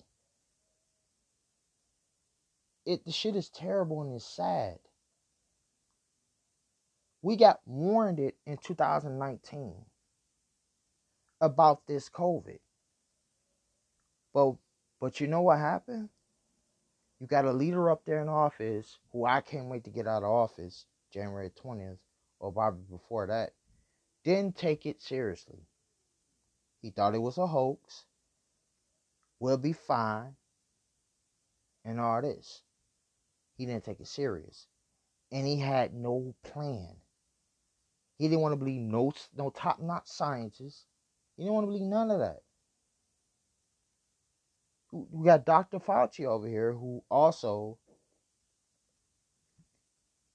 It 2.85 3.05
the 3.05 3.11
shit 3.11 3.35
is 3.35 3.49
terrible 3.49 4.03
and 4.03 4.13
it's 4.13 4.25
sad. 4.25 4.77
We 7.25 7.37
got 7.37 7.61
warned 7.65 8.19
it 8.19 8.35
in 8.45 8.57
2019 8.57 9.73
about 11.41 11.87
this 11.87 12.07
COVID. 12.07 12.59
But 14.31 14.57
but 15.01 15.19
you 15.19 15.25
know 15.25 15.41
what 15.41 15.57
happened? 15.57 16.09
You 17.19 17.25
got 17.25 17.45
a 17.45 17.51
leader 17.51 17.89
up 17.89 18.05
there 18.05 18.21
in 18.21 18.29
office 18.29 18.99
who 19.11 19.25
I 19.25 19.41
can't 19.41 19.69
wait 19.69 19.85
to 19.85 19.89
get 19.89 20.05
out 20.05 20.21
of 20.21 20.29
office 20.29 20.85
January 21.11 21.49
20th 21.49 21.97
or 22.39 22.51
probably 22.51 22.83
before 22.91 23.25
that. 23.25 23.53
Didn't 24.23 24.55
take 24.55 24.85
it 24.85 25.01
seriously. 25.01 25.65
He 26.83 26.91
thought 26.91 27.15
it 27.15 27.23
was 27.23 27.39
a 27.39 27.47
hoax. 27.47 28.05
We'll 29.39 29.57
be 29.57 29.73
fine. 29.73 30.35
And 31.83 31.99
all 31.99 32.21
this. 32.21 32.61
He 33.57 33.65
didn't 33.65 33.83
take 33.83 33.99
it 33.99 34.07
serious. 34.07 34.67
And 35.31 35.47
he 35.47 35.57
had 35.57 35.91
no 35.91 36.35
plan. 36.43 36.97
He 38.17 38.27
didn't 38.27 38.41
want 38.41 38.53
to 38.53 38.57
believe 38.57 38.81
no, 38.81 39.13
no 39.35 39.49
top 39.49 39.79
notch 39.81 40.07
scientists. 40.07 40.85
He 41.35 41.43
didn't 41.43 41.53
want 41.53 41.63
to 41.65 41.71
believe 41.71 41.83
none 41.83 42.11
of 42.11 42.19
that. 42.19 42.39
We 44.91 45.25
got 45.25 45.45
Dr. 45.45 45.79
Fauci 45.79 46.25
over 46.25 46.47
here 46.47 46.71
who 46.71 47.03
also 47.11 47.77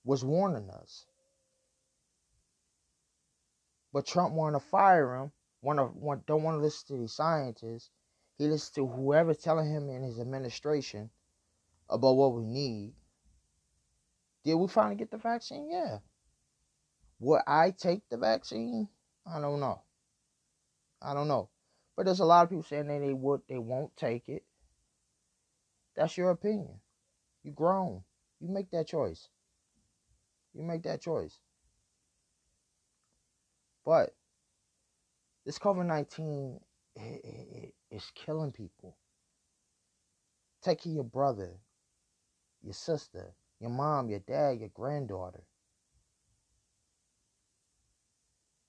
was 0.05 0.25
warning 0.25 0.69
us. 0.71 1.07
But 3.93 4.07
Trump 4.07 4.35
wanted 4.35 4.61
to 4.61 4.67
fire 4.67 5.15
him. 5.17 5.33
Want 5.63 5.79
to, 5.79 5.85
want, 5.95 6.27
don't 6.27 6.43
want 6.43 6.57
to 6.57 6.63
listen 6.63 6.89
to 6.89 7.01
these 7.01 7.13
scientists. 7.13 7.91
He 8.39 8.47
listens 8.47 8.71
to 8.77 8.87
whoever's 8.87 9.39
telling 9.39 9.71
him 9.71 9.91
in 9.91 10.03
his 10.03 10.19
administration 10.21 11.11
about 11.89 12.17
what 12.17 12.35
we 12.35 12.45
need. 12.45 12.93
Did 14.45 14.55
we 14.55 14.69
finally 14.69 14.97
get 14.97 15.11
the 15.11 15.19
vaccine? 15.19 15.71
Yeah. 15.71 15.99
Would 17.21 17.43
I 17.47 17.71
take 17.71 18.09
the 18.09 18.17
vaccine? 18.17 18.89
I 19.27 19.41
don't 19.41 19.61
know. 19.61 19.83
I 21.03 21.15
don't 21.15 21.29
know. 21.29 21.51
But 21.97 22.07
there's 22.07 22.21
a 22.21 22.25
lot 22.25 22.45
of 22.45 22.49
people 22.51 22.63
saying 22.63 22.89
that 22.89 23.01
they 23.01 23.13
would, 23.13 23.43
they 23.49 23.59
won't 23.59 23.95
take 23.97 24.29
it. 24.29 24.43
That's 25.97 26.17
your 26.17 26.31
opinion. 26.31 26.81
You 27.43 27.53
grown. 27.53 28.03
You 28.41 28.49
make 28.49 28.71
that 28.71 28.87
choice. 28.87 29.29
You 30.55 30.63
make 30.63 30.83
that 30.85 31.03
choice. 31.03 31.39
But 33.85 34.15
this 35.45 35.59
COVID 35.59 35.87
19 35.87 36.61
is 37.91 38.13
killing 38.15 38.53
people. 38.53 38.97
Taking 40.63 40.95
your 40.95 41.05
brother, 41.05 41.59
your 42.63 42.75
sister, 42.75 43.35
your 43.59 43.71
mom, 43.71 44.09
your 44.09 44.21
dad, 44.21 44.61
your 44.61 44.69
granddaughter. 44.71 45.43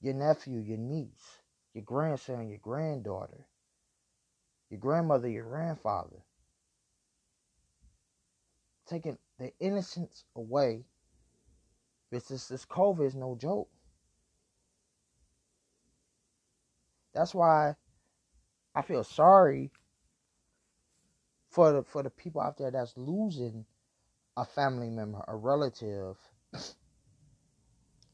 Your 0.02 0.14
nephew, 0.14 0.60
your 0.60 0.78
niece, 0.78 1.42
your 1.74 1.84
grandson, 1.84 2.50
your 2.50 2.60
granddaughter, 2.60 3.46
your 4.70 4.80
grandmother, 4.80 5.28
your 5.28 5.46
grandfather. 5.46 6.18
Taking 8.88 9.18
the 9.40 9.54
innocence 9.60 10.26
away 10.36 10.84
because 12.10 12.48
this 12.48 12.66
COVID 12.66 13.08
is 13.08 13.16
no 13.16 13.38
joke. 13.40 13.70
That's 17.14 17.34
why 17.34 17.76
I 18.76 18.82
feel 18.82 19.04
sorry 19.04 19.72
for 21.50 21.72
the 21.74 21.84
for 21.84 22.04
the 22.04 22.10
people 22.10 22.42
out 22.42 22.58
there 22.58 22.72
that's 22.72 22.94
losing 22.96 23.66
a 24.38 24.46
family 24.46 24.90
member, 24.90 25.24
a 25.28 25.36
relative 25.36 26.18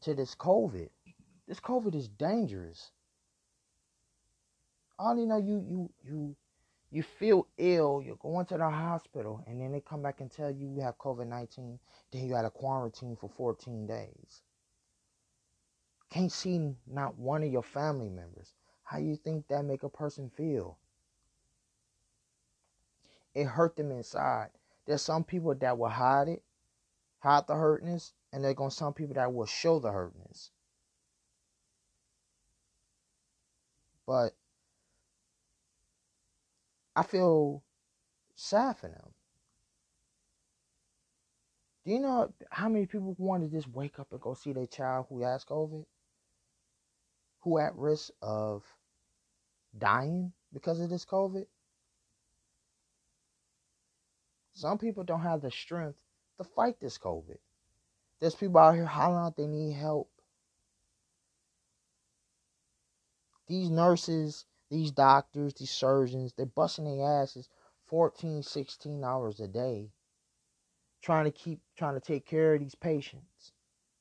to 0.02 0.14
this 0.14 0.36
COVID. 0.36 0.90
This 1.48 1.60
COVID 1.60 1.95
is 1.95 2.10
dangerous. 2.10 2.91
All 5.00 5.18
you 5.18 5.26
know, 5.26 5.38
you 5.38 5.64
you 5.70 5.89
you 6.04 6.36
you 6.89 7.04
feel 7.04 7.48
ill, 7.58 8.02
you're 8.06 8.16
going 8.18 8.45
to 8.48 8.58
the 8.58 8.70
hospital, 8.70 9.43
and 9.48 9.62
then 9.62 9.72
they 9.72 9.82
come 9.82 10.02
back 10.02 10.22
and 10.22 10.32
tell 10.32 10.52
you 10.52 10.68
you 10.68 10.82
have 10.82 10.98
COVID 10.98 11.28
19, 11.28 11.80
then 12.12 12.24
you 12.24 12.30
got 12.30 12.43
to 12.43 12.50
quarantine 12.50 13.16
for 13.16 13.30
14 13.30 13.86
days. 13.88 14.41
can't 16.10 16.32
see 16.32 16.76
not 16.88 17.18
one 17.18 17.43
of 17.43 17.52
your 17.52 17.64
family 17.64 18.10
members. 18.10 18.54
How 18.84 18.98
you 19.00 19.18
think 19.18 19.48
that 19.50 19.66
make 19.66 19.84
a 19.84 19.89
person 19.89 20.30
feel? 20.30 20.78
It 23.36 23.45
hurt 23.45 23.76
them 23.76 23.91
inside. 23.91 24.50
There's 24.86 25.02
some 25.02 25.24
people 25.26 25.54
that 25.56 25.78
will 25.78 25.89
hide 25.89 26.30
it, 26.30 26.43
hide 27.20 27.48
the 27.48 27.56
hurtness, 27.56 28.14
and 28.32 28.43
there's 28.43 28.56
gonna 28.56 28.72
some 28.72 28.93
people 28.93 29.16
that 29.16 29.34
will 29.34 29.45
show 29.45 29.80
the 29.80 29.91
hurtness. 29.91 30.52
But 34.08 34.34
I 36.95 37.03
feel 37.03 37.62
sad 38.34 38.78
for 38.78 38.88
them. 38.88 39.14
Do 41.86 41.91
you 41.91 41.99
know 41.99 42.34
how 42.49 42.70
many 42.70 42.86
people 42.86 43.16
want 43.18 43.43
to 43.43 43.55
just 43.55 43.70
wake 43.70 43.99
up 43.99 44.12
and 44.12 44.20
go 44.20 44.34
see 44.34 44.53
their 44.53 44.66
child 44.66 45.05
who 45.10 45.22
has 45.24 45.45
COVID? 45.45 45.86
Who 47.41 47.60
at 47.60 47.76
risk 47.76 48.12
of 48.22 48.64
dying 49.78 50.34
because 50.53 50.80
of 50.80 50.89
this 50.89 51.05
COVID? 51.05 51.45
Some 54.53 54.78
people 54.78 55.03
don't 55.03 55.22
have 55.22 55.41
the 55.41 55.51
strength 55.51 55.99
to 56.38 56.43
fight 56.43 56.80
this 56.80 56.97
COVID. 56.97 57.38
There's 58.20 58.36
people 58.36 58.60
out 58.60 58.74
here 58.74 58.86
hollering 58.86 59.26
out 59.26 59.38
they 59.38 59.45
need 59.45 59.74
help. 59.74 60.10
These 63.48 63.70
nurses, 63.70 64.45
these 64.70 64.91
doctors, 64.91 65.54
these 65.56 65.72
surgeons, 65.72 66.34
they're 66.34 66.45
busting 66.45 66.86
their 66.86 67.22
asses 67.22 67.50
14, 67.88 68.43
16 68.43 69.04
hours 69.04 69.39
a 69.39 69.48
day 69.48 69.91
trying 71.02 71.26
to 71.26 71.32
keep 71.32 71.62
trying 71.78 71.93
to 71.93 72.02
take 72.02 72.26
care 72.26 72.54
of 72.56 72.60
these 72.60 72.76
patients. 72.76 73.54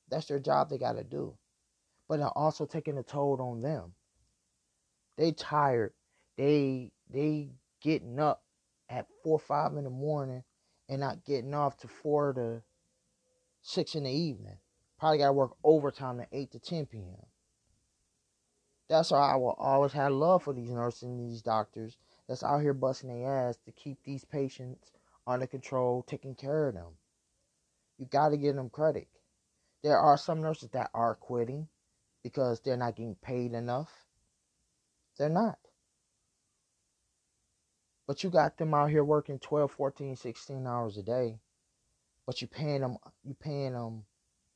That's 0.09 0.27
their 0.27 0.41
job 0.41 0.71
they 0.71 0.79
got 0.79 0.95
to 0.95 1.05
do. 1.05 1.37
But 2.09 2.19
they're 2.19 2.29
also 2.29 2.67
taking 2.67 2.99
a 2.99 3.03
toll 3.03 3.41
on 3.41 3.63
them. 3.63 3.95
They 5.17 5.33
tired. 5.33 5.93
They 6.37 6.93
they 7.11 7.51
getting 7.83 8.19
up 8.21 8.43
at 8.89 9.07
four 9.23 9.39
five 9.39 9.77
in 9.77 9.85
the 9.85 9.91
morning 9.91 10.43
and 10.89 11.01
not 11.01 11.25
getting 11.25 11.55
off 11.55 11.77
to 11.79 11.89
four 11.89 12.33
to 12.35 12.63
six 13.63 13.95
in 13.95 14.05
the 14.05 14.11
evening. 14.11 14.59
Probably 14.99 15.19
got 15.19 15.27
to 15.29 15.33
work 15.33 15.57
overtime 15.65 16.21
at 16.21 16.29
eight 16.33 16.53
to 16.53 16.59
ten 16.59 16.87
p.m. 16.87 17.27
That's 18.89 19.11
why 19.11 19.33
I 19.33 19.37
will 19.37 19.57
always 19.59 19.93
have 19.93 20.13
love 20.13 20.45
for 20.45 20.53
these 20.53 20.71
nurses 20.71 21.03
and 21.03 21.19
these 21.19 21.43
doctors 21.43 21.97
that's 22.29 22.45
out 22.45 22.61
here 22.63 22.75
busting 22.75 23.09
their 23.09 23.49
ass 23.49 23.57
to 23.65 23.73
keep 23.73 23.99
these 24.05 24.25
patients 24.25 24.93
under 25.27 25.47
control, 25.47 26.05
taking 26.07 26.35
care 26.35 26.69
of 26.69 26.75
them. 26.75 26.93
You 27.99 28.07
got 28.07 28.29
to 28.29 28.37
give 28.37 28.55
them 28.55 28.71
credit. 28.71 29.09
There 29.83 29.99
are 29.99 30.17
some 30.17 30.41
nurses 30.41 30.71
that 30.71 30.91
are 30.95 31.15
quitting 31.17 31.69
because 32.23 32.61
they're 32.61 32.77
not 32.77 32.97
getting 32.97 33.17
paid 33.17 33.53
enough. 33.53 33.91
They're 35.19 35.29
not. 35.29 35.59
But 38.07 38.23
you 38.23 38.31
got 38.31 38.57
them 38.57 38.75
out 38.75 38.91
here 38.91 39.05
working 39.05 39.39
12, 39.39 39.73
14, 39.73 40.17
16 40.17 40.67
hours 40.67 40.97
a 40.97 41.03
day. 41.03 41.41
But 42.25 42.41
you 42.41 42.49
paying 42.49 42.81
them 42.81 42.99
you 43.25 43.35
paying 43.35 43.73
them 43.73 44.05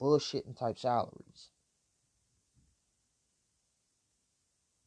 bullshitting 0.01 0.59
type 0.59 0.78
salaries. 0.78 1.51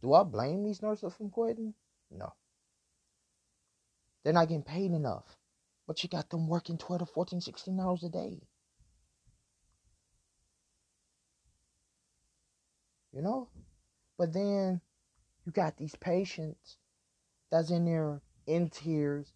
Do 0.03 0.13
I 0.13 0.23
blame 0.23 0.65
these 0.65 0.81
nurses 0.81 1.13
from 1.13 1.29
quitting? 1.29 1.73
No. 2.11 2.33
They're 4.23 4.33
not 4.33 4.49
getting 4.49 4.63
paid 4.63 4.91
enough. 4.91 5.37
But 5.87 6.03
you 6.03 6.09
got 6.09 6.29
them 6.29 6.47
working 6.47 6.77
12 6.77 6.99
to 6.99 7.05
14, 7.05 7.39
16 7.39 7.79
hours 7.79 8.03
a 8.03 8.09
day. 8.09 8.41
You 13.13 13.21
know? 13.21 13.47
But 14.17 14.33
then 14.33 14.81
you 15.45 15.53
got 15.53 15.77
these 15.77 15.95
patients 15.95 16.77
that's 17.49 17.71
in 17.71 17.85
there 17.85 18.21
in 18.45 18.69
tears, 18.69 19.31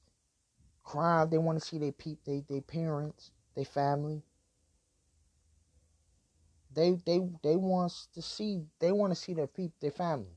crying. 0.84 1.30
They 1.30 1.38
want 1.38 1.60
to 1.60 1.66
see 1.66 1.78
their 1.78 1.94
peep, 1.94 2.20
they, 2.26 2.44
their 2.50 2.62
parents, 2.62 3.32
their 3.56 3.66
family. 3.66 4.22
They 6.74 6.98
they 7.06 7.22
they 7.42 7.56
wants 7.56 8.08
to 8.14 8.22
see 8.22 8.66
they 8.80 8.92
want 8.92 9.12
to 9.12 9.20
see 9.20 9.34
their 9.34 9.48
peep, 9.48 9.72
their 9.80 9.92
family. 9.92 10.37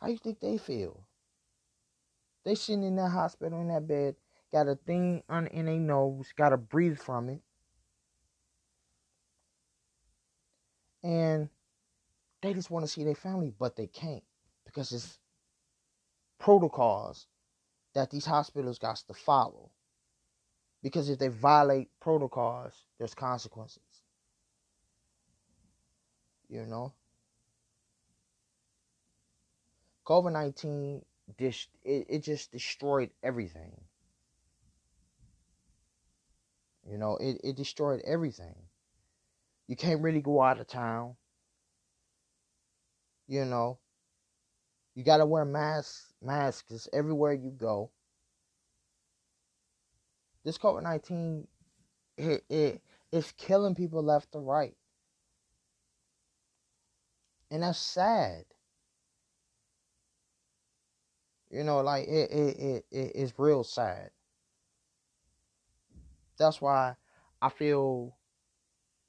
How 0.00 0.08
you 0.08 0.18
think 0.18 0.40
they 0.40 0.58
feel? 0.58 1.06
They 2.44 2.54
sitting 2.54 2.84
in 2.84 2.96
that 2.96 3.10
hospital 3.10 3.60
in 3.60 3.68
that 3.68 3.88
bed, 3.88 4.16
got 4.52 4.68
a 4.68 4.76
thing 4.76 5.22
on 5.28 5.46
in 5.48 5.66
their 5.66 5.74
nose, 5.76 6.32
got 6.36 6.50
to 6.50 6.56
breathe 6.56 6.98
from 6.98 7.28
it. 7.28 7.40
And 11.02 11.48
they 12.42 12.54
just 12.54 12.70
want 12.70 12.84
to 12.84 12.90
see 12.90 13.04
their 13.04 13.14
family, 13.14 13.52
but 13.58 13.76
they 13.76 13.86
can't 13.86 14.22
because 14.64 14.92
it's 14.92 15.18
protocols 16.38 17.26
that 17.94 18.10
these 18.10 18.26
hospitals 18.26 18.78
got 18.78 18.96
to 19.08 19.14
follow. 19.14 19.70
Because 20.82 21.08
if 21.08 21.18
they 21.18 21.28
violate 21.28 21.88
protocols, 22.00 22.84
there's 22.98 23.14
consequences. 23.14 23.82
You 26.48 26.64
know? 26.66 26.92
COVID 30.06 30.32
19, 30.32 31.02
dis- 31.36 31.68
it, 31.84 32.06
it 32.08 32.22
just 32.22 32.52
destroyed 32.52 33.10
everything. 33.22 33.72
You 36.88 36.98
know, 36.98 37.16
it, 37.16 37.40
it 37.42 37.56
destroyed 37.56 38.00
everything. 38.06 38.54
You 39.66 39.74
can't 39.74 40.02
really 40.02 40.20
go 40.20 40.40
out 40.40 40.60
of 40.60 40.68
town. 40.68 41.16
You 43.26 43.44
know, 43.44 43.78
you 44.94 45.02
got 45.02 45.16
to 45.16 45.26
wear 45.26 45.44
masks, 45.44 46.12
masks 46.22 46.88
everywhere 46.92 47.32
you 47.32 47.50
go. 47.50 47.90
This 50.44 50.58
COVID 50.58 50.84
19, 50.84 51.48
it, 52.16 52.44
it, 52.48 52.82
it's 53.10 53.32
killing 53.32 53.74
people 53.74 54.02
left 54.02 54.34
and 54.36 54.46
right. 54.46 54.76
And 57.50 57.64
that's 57.64 57.80
sad. 57.80 58.44
You 61.50 61.62
know, 61.62 61.80
like 61.80 62.08
it, 62.08 62.30
it, 62.30 62.58
it, 62.58 62.84
it 62.90 63.12
it's 63.14 63.38
real 63.38 63.62
sad. 63.62 64.10
That's 66.38 66.60
why 66.60 66.96
I 67.40 67.48
feel 67.48 68.16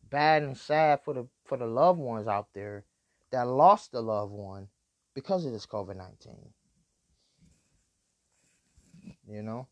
bad 0.10 0.44
and 0.44 0.58
sad 0.58 1.02
for 1.04 1.14
the 1.14 1.28
for 1.46 1.58
the 1.58 1.66
loved 1.66 2.00
ones 2.00 2.28
out 2.28 2.48
there 2.54 2.86
that 3.32 3.48
lost 3.48 3.94
a 3.94 4.00
loved 4.00 4.32
one 4.32 4.68
because 5.14 5.46
of 5.46 5.52
this 5.52 5.66
COVID 5.66 5.98
nineteen. 5.98 6.54
You 9.28 9.42
know, 9.42 9.68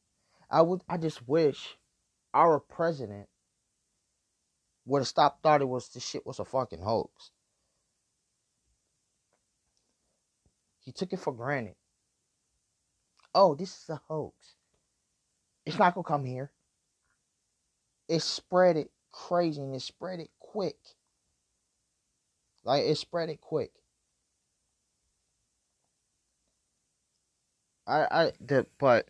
I 0.49 0.61
would 0.61 0.81
I 0.89 0.97
just 0.97 1.27
wish 1.27 1.77
our 2.33 2.59
president 2.59 3.29
would 4.85 4.99
have 4.99 5.07
stopped 5.07 5.41
thought 5.41 5.61
it 5.61 5.69
was 5.69 5.87
this 5.89 6.05
shit 6.05 6.25
was 6.25 6.39
a 6.39 6.45
fucking 6.45 6.81
hoax. 6.81 7.31
He 10.79 10.91
took 10.91 11.13
it 11.13 11.19
for 11.19 11.33
granted. 11.33 11.75
Oh, 13.35 13.53
this 13.53 13.83
is 13.83 13.89
a 13.89 14.01
hoax. 14.07 14.55
It's 15.65 15.77
not 15.77 15.93
gonna 15.93 16.05
come 16.05 16.23
here. 16.23 16.51
It 18.07 18.21
spread 18.21 18.77
it 18.77 18.89
crazy 19.11 19.61
and 19.61 19.75
it 19.75 19.81
spread 19.81 20.21
it 20.21 20.29
quick. 20.39 20.77
Like 22.63 22.85
it 22.85 22.97
spread 22.97 23.29
it 23.29 23.41
quick. 23.41 23.71
I 27.85 28.07
I 28.09 28.31
the 28.39 28.65
but 28.79 29.09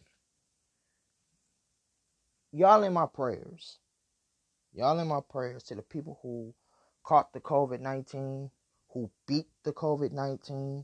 y'all 2.52 2.82
in 2.82 2.94
my 2.94 3.06
prayers. 3.06 3.78
Y'all 4.74 5.00
in 5.00 5.08
my 5.08 5.22
prayers 5.30 5.62
to 5.64 5.76
the 5.76 5.84
people 5.84 6.20
who 6.24 6.54
caught 7.04 7.32
the 7.32 7.40
COVID 7.40 7.80
19, 7.80 8.50
who 8.90 9.12
beat 9.28 9.48
the 9.64 9.72
COVID 9.72 10.12
19. 10.12 10.84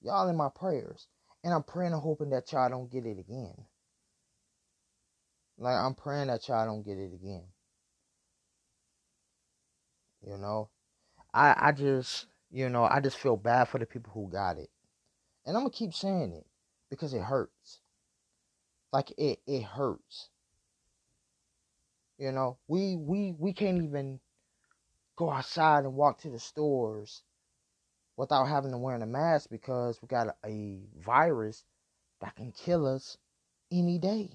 Y'all 0.00 0.28
in 0.28 0.36
my 0.36 0.48
prayers. 0.48 1.06
And 1.44 1.54
I'm 1.54 1.62
praying 1.62 1.92
and 1.92 2.02
hoping 2.02 2.30
that 2.30 2.50
y'all 2.52 2.68
don't 2.68 2.90
get 2.90 3.06
it 3.06 3.18
again. 3.18 3.54
Like, 5.56 5.76
I'm 5.76 5.94
praying 5.94 6.28
that 6.28 6.46
y'all 6.48 6.66
don't 6.66 6.84
get 6.84 6.98
it 6.98 7.12
again. 7.14 7.44
You 10.26 10.36
know? 10.38 10.68
I, 11.32 11.54
I 11.56 11.72
just, 11.72 12.26
you 12.50 12.68
know, 12.68 12.84
I 12.84 13.00
just 13.00 13.18
feel 13.18 13.36
bad 13.36 13.68
for 13.68 13.78
the 13.78 13.86
people 13.86 14.12
who 14.12 14.28
got 14.30 14.58
it. 14.58 14.70
And 15.46 15.56
I'm 15.56 15.62
going 15.62 15.72
to 15.72 15.78
keep 15.78 15.94
saying 15.94 16.32
it 16.32 16.46
because 16.90 17.14
it 17.14 17.22
hurts. 17.22 17.80
Like, 18.92 19.12
it, 19.16 19.40
it 19.46 19.62
hurts. 19.62 20.28
You 22.18 22.32
know, 22.32 22.58
we, 22.66 22.96
we, 22.96 23.34
we 23.38 23.52
can't 23.52 23.82
even 23.82 24.18
go 25.16 25.30
outside 25.30 25.84
and 25.84 25.94
walk 25.94 26.20
to 26.22 26.30
the 26.30 26.38
stores 26.38 27.22
without 28.18 28.46
having 28.46 28.72
to 28.72 28.78
wear 28.78 28.96
a 28.96 29.06
mask 29.06 29.48
because 29.48 30.02
we 30.02 30.08
got 30.08 30.26
a, 30.26 30.34
a 30.44 30.80
virus 31.00 31.64
that 32.20 32.34
can 32.34 32.52
kill 32.52 32.84
us 32.84 33.16
any 33.70 33.96
day. 33.96 34.28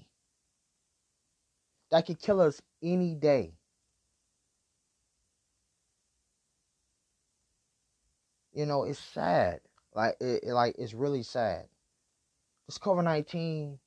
That 1.90 2.06
could 2.06 2.18
kill 2.18 2.40
us 2.40 2.62
any 2.82 3.14
day. 3.14 3.52
You 8.54 8.64
know, 8.64 8.84
it's 8.84 8.98
sad. 8.98 9.60
Like 9.94 10.16
it, 10.18 10.44
it 10.44 10.52
like 10.54 10.76
it's 10.78 10.94
really 10.94 11.22
sad. 11.22 11.66
This 12.66 12.78
COVID 12.78 13.04
nineteen 13.04 13.78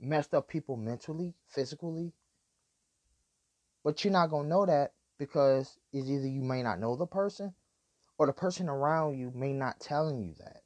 messed 0.00 0.32
up 0.32 0.48
people 0.48 0.76
mentally, 0.76 1.34
physically. 1.46 2.14
But 3.84 4.02
you're 4.02 4.12
not 4.12 4.30
gonna 4.30 4.48
know 4.48 4.64
that 4.64 4.92
because 5.18 5.76
it's 5.92 6.08
either 6.08 6.26
you 6.26 6.40
may 6.40 6.62
not 6.62 6.80
know 6.80 6.96
the 6.96 7.06
person 7.06 7.52
or 8.18 8.26
the 8.26 8.32
person 8.32 8.68
around 8.68 9.18
you 9.18 9.32
may 9.34 9.52
not 9.52 9.80
telling 9.80 10.22
you 10.22 10.34
that. 10.38 10.62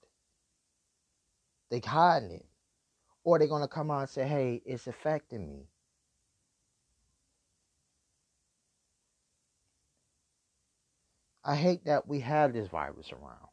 They 1.70 1.80
hiding 1.80 2.32
it. 2.32 2.46
Or 3.24 3.38
they're 3.38 3.48
gonna 3.48 3.68
come 3.68 3.90
out 3.90 4.00
and 4.00 4.08
say, 4.08 4.26
hey, 4.26 4.62
it's 4.64 4.86
affecting 4.86 5.48
me. 5.48 5.68
I 11.44 11.54
hate 11.54 11.84
that 11.84 12.08
we 12.08 12.20
have 12.20 12.52
this 12.52 12.68
virus 12.68 13.12
around. 13.12 13.48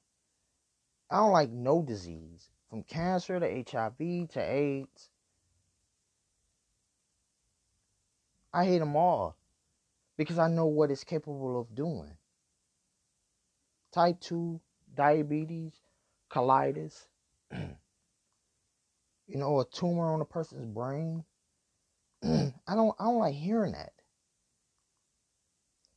I 1.12 1.18
don't 1.18 1.32
like 1.32 1.52
no 1.52 1.84
disease, 1.84 2.50
from 2.70 2.82
cancer 2.84 3.40
to 3.40 3.64
HIV 3.72 4.30
to 4.30 4.40
AIDS. 4.40 5.10
I 8.52 8.66
hate 8.66 8.80
them 8.80 8.96
all 8.96 9.36
because 10.18 10.40
I 10.40 10.48
know 10.48 10.66
what 10.66 10.90
it's 10.90 11.04
capable 11.04 11.60
of 11.60 11.76
doing. 11.76 12.18
Type 13.94 14.20
2 14.22 14.60
diabetes, 14.96 15.74
colitis, 16.32 17.06
you 17.52 19.38
know, 19.38 19.60
a 19.60 19.66
tumor 19.66 20.12
on 20.12 20.22
a 20.22 20.26
person's 20.26 20.66
brain. 20.66 21.24
I 22.24 22.76
don't 22.76 22.96
I 23.00 23.06
don't 23.06 23.20
like 23.20 23.36
hearing 23.36 23.74
that. 23.74 23.94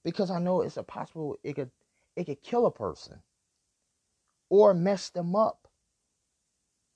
Because 0.04 0.30
I 0.30 0.38
know 0.38 0.60
it's 0.60 0.76
a 0.76 0.82
possible 0.82 1.38
it 1.42 1.54
could 1.54 1.70
it 2.16 2.24
could 2.24 2.42
kill 2.42 2.66
a 2.66 2.70
person 2.70 3.20
or 4.48 4.74
mess 4.74 5.08
them 5.10 5.34
up 5.34 5.68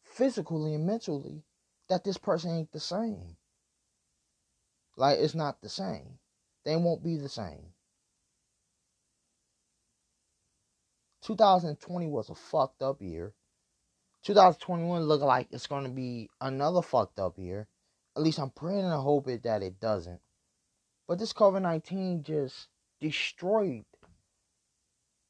physically 0.05 0.75
and 0.75 0.87
mentally 0.87 1.45
that 1.89 2.05
this 2.05 2.19
person 2.19 2.51
ain't 2.51 2.73
the 2.73 2.81
same. 2.81 3.37
Like 4.97 5.19
it's 5.19 5.35
not 5.35 5.63
the 5.63 5.69
same. 5.69 6.19
They 6.65 6.77
won't 6.77 7.03
be 7.03 7.17
the 7.17 7.29
same. 7.29 7.73
2020 11.23 12.07
was 12.07 12.31
a 12.31 12.35
fucked 12.35 12.83
up 12.83 13.01
year. 13.03 13.35
2021 14.23 15.03
look 15.03 15.23
like 15.23 15.49
it's 15.51 15.67
going 15.67 15.85
to 15.85 15.91
be 15.91 16.29
another 16.41 16.83
fucked 16.83 17.19
up 17.19 17.39
year. 17.39 17.69
At 18.17 18.23
least 18.23 18.39
I'm 18.39 18.51
praying 18.51 18.85
and 18.85 18.93
hoping 18.93 19.41
that 19.45 19.63
it 19.63 19.81
doesn't. 19.81 20.21
But 21.07 21.19
this 21.19 21.33
COVID 21.33 21.63
19 21.63 22.23
just 22.23 22.69
destroyed 23.01 23.85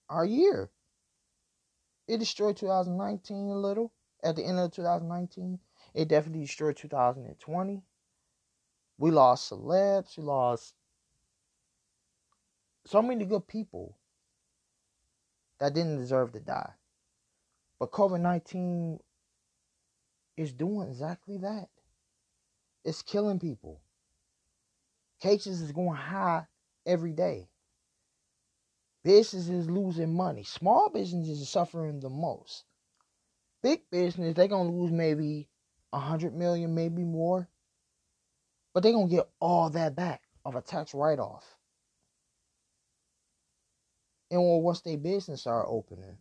our 0.09 0.24
year. 0.24 0.70
It 2.09 2.18
destroyed 2.18 2.57
2019 2.57 3.36
a 3.49 3.55
little 3.55 3.93
at 4.22 4.36
the 4.36 4.45
end 4.45 4.59
of 4.59 4.72
2019. 4.72 5.59
It 5.95 6.09
definitely 6.09 6.43
destroyed 6.43 6.76
2020. 6.76 7.82
We 8.99 9.11
lost 9.11 9.51
celebs. 9.51 10.18
We 10.18 10.24
lost 10.24 10.74
so 12.86 13.01
many 13.01 13.24
good 13.24 13.47
people 13.47 13.97
that 15.61 15.74
didn't 15.74 15.98
deserve 15.98 16.32
to 16.32 16.40
die. 16.40 16.72
But 17.78 17.92
COVID 17.92 18.20
19 18.20 18.98
is 20.36 20.52
doing 20.52 20.88
exactly 20.88 21.38
that. 21.38 21.68
It's 22.84 23.02
killing 23.02 23.38
people. 23.38 23.80
Cases 25.20 25.61
is 25.61 25.72
going 25.72 25.96
high 25.96 26.46
every 26.86 27.12
day. 27.12 27.48
Businesses 29.04 29.48
is 29.48 29.70
losing 29.70 30.14
money. 30.14 30.44
Small 30.44 30.90
businesses 30.90 31.42
are 31.42 31.46
suffering 31.46 32.00
the 32.00 32.11
most. 32.11 32.64
Big 33.62 33.82
business, 33.90 34.34
they're 34.34 34.48
gonna 34.48 34.70
lose 34.70 34.90
maybe 34.90 35.48
a 35.92 35.98
hundred 35.98 36.34
million, 36.34 36.74
maybe 36.74 37.04
more. 37.04 37.48
But 38.72 38.82
they're 38.82 38.92
gonna 38.92 39.08
get 39.08 39.28
all 39.40 39.70
that 39.70 39.94
back 39.94 40.22
of 40.44 40.54
a 40.54 40.62
tax 40.62 40.94
write-off. 40.94 41.44
And 44.31 44.43
once 44.62 44.81
their 44.81 44.97
business 44.97 45.47
are 45.47 45.66
opening. 45.66 46.16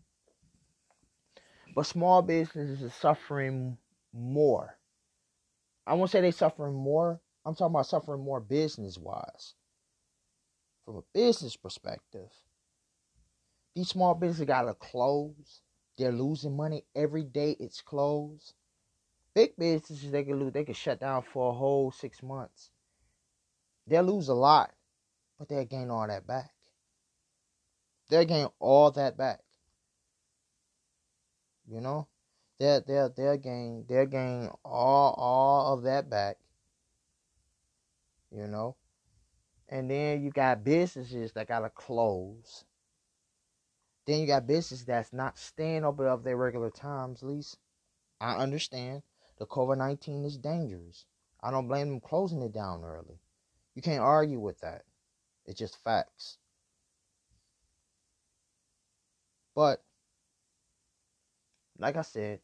But 1.76 1.86
small 1.86 2.22
businesses 2.22 2.84
are 2.84 2.89
suffering 2.89 3.78
more. 4.14 4.78
I 5.86 5.93
won't 5.93 6.10
say 6.12 6.22
they 6.22 6.32
suffering 6.32 6.76
more. 6.76 7.22
I'm 7.45 7.55
talking 7.55 7.74
about 7.74 7.86
suffering 7.86 8.24
more 8.24 8.39
business 8.39 8.97
wise. 8.97 9.53
From 10.86 10.97
a 10.97 11.03
business 11.14 11.55
perspective. 11.55 12.30
These 13.76 13.89
small 13.89 14.16
businesses 14.16 14.45
gotta 14.45 14.74
close. 14.74 15.62
They're 15.97 16.12
losing 16.12 16.57
money 16.57 16.86
every 16.95 17.24
day. 17.24 17.55
It's 17.60 17.82
closed. 17.82 18.53
Big 19.34 19.55
businesses 19.57 20.12
they 20.12 20.24
can 20.24 20.39
lose. 20.39 20.53
They 20.53 20.64
can 20.64 20.74
shut 20.74 20.99
down 20.99 21.24
for 21.24 21.51
a 21.51 21.53
whole 21.53 21.91
six 21.91 22.24
months. 22.24 22.72
They'll 23.88 24.03
lose 24.03 24.28
a 24.30 24.34
lot, 24.34 24.72
but 25.38 25.49
they'll 25.49 25.66
gain 25.66 25.89
all 25.89 26.07
that 26.07 26.28
back. 26.28 26.51
They'll 28.10 28.26
getting 28.26 28.49
all 28.60 28.91
that 28.91 29.18
back. 29.18 29.41
You 31.68 31.82
know, 31.82 32.07
They're 32.60 32.82
they'll 32.82 33.10
they're 33.10 33.38
gain 33.38 33.86
they'll 33.88 34.07
gain 34.07 34.49
all 34.66 35.14
all 35.16 35.74
of 35.76 35.84
that 35.84 36.10
back. 36.10 36.38
You 38.32 38.47
know, 38.47 38.76
and 39.70 39.89
then 39.89 40.24
you 40.24 40.32
got 40.32 40.64
businesses 40.64 41.32
that 41.34 41.47
gotta 41.47 41.70
close. 41.70 42.66
Then 44.07 44.22
you 44.22 44.28
got 44.28 44.47
business 44.47 44.84
that's 44.84 45.14
not 45.14 45.38
staying 45.38 45.86
open 45.86 46.07
of 46.07 46.24
their 46.24 46.36
regular 46.36 46.72
times, 46.72 47.22
at 47.22 47.30
least. 47.30 47.60
I 48.20 48.38
understand 48.38 49.03
the 49.38 49.45
COVID 49.45 49.78
19 49.78 50.26
is 50.26 50.38
dangerous. 50.38 51.05
I 51.41 51.51
don't 51.51 51.68
blame 51.68 51.89
them 51.89 51.99
closing 51.99 52.41
it 52.41 52.51
down 52.51 52.84
early. 52.84 53.20
You 53.76 53.84
can't 53.84 54.01
argue 54.01 54.39
with 54.39 54.60
that. 54.62 54.84
It's 55.45 55.60
just 55.60 55.82
facts. 55.84 56.38
But, 59.56 59.84
like 61.78 61.95
I 61.97 62.02
said, 62.02 62.39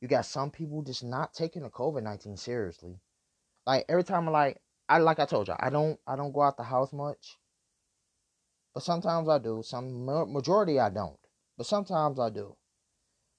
you 0.00 0.08
got 0.08 0.26
some 0.26 0.50
people 0.50 0.82
just 0.82 1.02
not 1.04 1.34
taking 1.34 1.62
the 1.62 1.70
COVID 1.70 2.02
19 2.02 2.36
seriously. 2.36 3.00
Like 3.66 3.84
every 3.88 4.04
time 4.04 4.30
like 4.30 4.60
I 4.88 4.98
like 4.98 5.18
I 5.18 5.26
told 5.26 5.48
you, 5.48 5.54
I 5.58 5.70
don't 5.70 5.98
I 6.06 6.16
don't 6.16 6.32
go 6.32 6.42
out 6.42 6.56
the 6.56 6.62
house 6.62 6.92
much. 6.92 7.36
But 8.74 8.82
sometimes 8.82 9.28
I 9.28 9.38
do. 9.38 9.62
Some 9.64 10.04
majority 10.04 10.78
I 10.78 10.90
don't. 10.90 11.18
But 11.56 11.66
sometimes 11.66 12.20
I 12.20 12.28
do. 12.30 12.56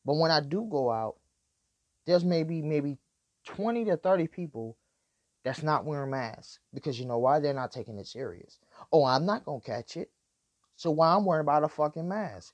But 0.04 0.16
when 0.16 0.32
I 0.32 0.40
do 0.40 0.68
go 0.70 0.92
out, 0.92 1.18
there's 2.06 2.26
maybe 2.26 2.62
maybe 2.62 2.98
20 3.46 3.86
to 3.86 3.98
30 3.98 4.28
people 4.28 4.78
that's 5.44 5.64
not 5.64 5.86
wearing 5.86 6.12
masks 6.12 6.60
because 6.74 7.00
you 7.00 7.06
know 7.06 7.20
why 7.20 7.40
they're 7.40 7.54
not 7.54 7.72
taking 7.72 7.98
it 8.00 8.08
serious. 8.08 8.60
Oh, 8.92 9.06
I'm 9.06 9.26
not 9.26 9.46
to 9.46 9.62
catch 9.64 9.96
it. 9.96 10.12
So 10.76 10.92
why 10.92 11.16
I'm 11.16 11.26
worrying 11.26 11.42
about 11.42 11.64
a 11.64 11.70
fucking 11.70 12.08
mask? 12.08 12.54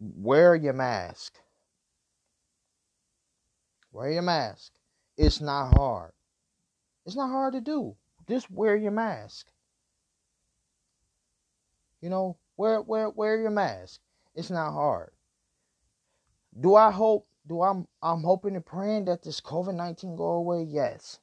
Wear 0.00 0.54
your 0.54 0.72
mask. 0.72 1.38
Wear 3.92 4.10
your 4.10 4.22
mask. 4.22 4.72
It's 5.18 5.42
not 5.42 5.76
hard. 5.76 6.12
It's 7.04 7.16
not 7.16 7.28
hard 7.28 7.52
to 7.52 7.60
do. 7.60 7.96
Just 8.26 8.50
wear 8.50 8.76
your 8.76 8.92
mask. 8.92 9.50
You 12.00 12.08
know, 12.08 12.38
wear 12.56 12.80
wear 12.80 13.10
wear 13.10 13.38
your 13.38 13.50
mask. 13.50 14.00
It's 14.34 14.50
not 14.50 14.72
hard. 14.72 15.10
Do 16.58 16.76
I 16.76 16.90
hope? 16.90 17.26
Do 17.46 17.60
I'm 17.60 17.86
I'm 18.02 18.22
hoping 18.22 18.56
and 18.56 18.64
praying 18.64 19.04
that 19.06 19.22
this 19.22 19.40
COVID 19.40 19.74
nineteen 19.74 20.16
go 20.16 20.30
away? 20.30 20.62
Yes, 20.62 21.18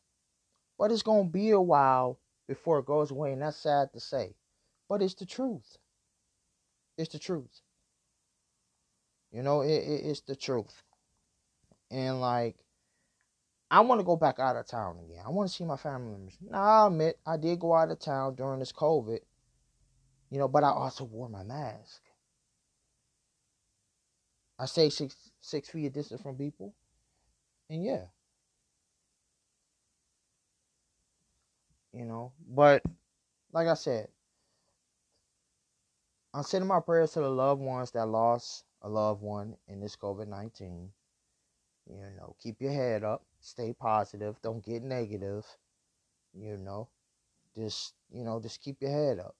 but 0.78 0.92
it's 0.92 1.02
gonna 1.02 1.30
be 1.30 1.50
a 1.50 1.62
while 1.62 2.20
before 2.48 2.80
it 2.80 2.86
goes 2.86 3.10
away, 3.10 3.34
and 3.34 3.42
that's 3.42 3.58
sad 3.58 3.92
to 3.94 4.00
say, 4.00 4.36
but 4.88 5.02
it's 5.02 5.16
the 5.16 5.26
truth. 5.26 5.78
It's 6.98 7.12
the 7.12 7.20
truth. 7.20 7.62
You 9.32 9.44
know, 9.44 9.62
it, 9.62 9.70
it 9.70 10.06
it's 10.06 10.22
the 10.22 10.36
truth, 10.36 10.84
and 11.92 12.22
like. 12.22 12.56
I 13.70 13.82
want 13.82 14.00
to 14.00 14.06
go 14.06 14.16
back 14.16 14.40
out 14.40 14.56
of 14.56 14.66
town 14.66 14.98
again. 15.04 15.22
I 15.26 15.30
want 15.30 15.50
to 15.50 15.54
see 15.54 15.66
my 15.66 15.76
family 15.76 16.12
members. 16.12 16.38
Now, 16.40 16.86
I 16.86 16.88
admit 16.88 17.20
I 17.26 17.36
did 17.36 17.60
go 17.60 17.76
out 17.76 17.92
of 17.92 18.00
town 18.00 18.36
during 18.36 18.60
this 18.60 18.72
COVID, 18.72 19.20
you 20.30 20.40
know, 20.40 20.48
but 20.48 20.64
I 20.64 20.70
also 20.70 21.04
wore 21.04 21.28
my 21.28 21.44
mask. 21.44 22.02
I 24.58 24.68
stay 24.68 24.90
six 24.90 25.18
six 25.42 25.68
feet 25.68 25.94
distance 25.94 26.22
from 26.22 26.38
people. 26.38 26.74
And 27.70 27.84
yeah. 27.84 28.06
You 31.92 32.06
know, 32.06 32.32
but 32.48 32.84
like 33.52 33.68
I 33.68 33.74
said, 33.74 34.08
I'm 36.34 36.44
sending 36.44 36.70
my 36.70 36.80
prayers 36.80 37.12
to 37.12 37.20
the 37.20 37.30
loved 37.30 37.60
ones 37.60 37.92
that 37.92 38.06
lost 38.06 38.64
a 38.82 38.90
loved 38.90 39.22
one 39.22 39.56
in 39.68 39.80
this 39.80 39.96
COVID 39.96 40.28
19. 40.28 40.90
You 41.90 41.96
know, 42.18 42.36
keep 42.42 42.62
your 42.62 42.74
head 42.74 43.04
up, 43.04 43.24
stay 43.40 43.74
positive, 43.74 44.36
don't 44.42 44.64
get 44.64 44.84
negative. 44.84 45.46
You 46.34 46.58
know, 46.58 46.90
just, 47.56 47.94
you 48.12 48.24
know, 48.24 48.40
just 48.42 48.62
keep 48.62 48.82
your 48.82 48.92
head 48.92 49.20
up 49.20 49.36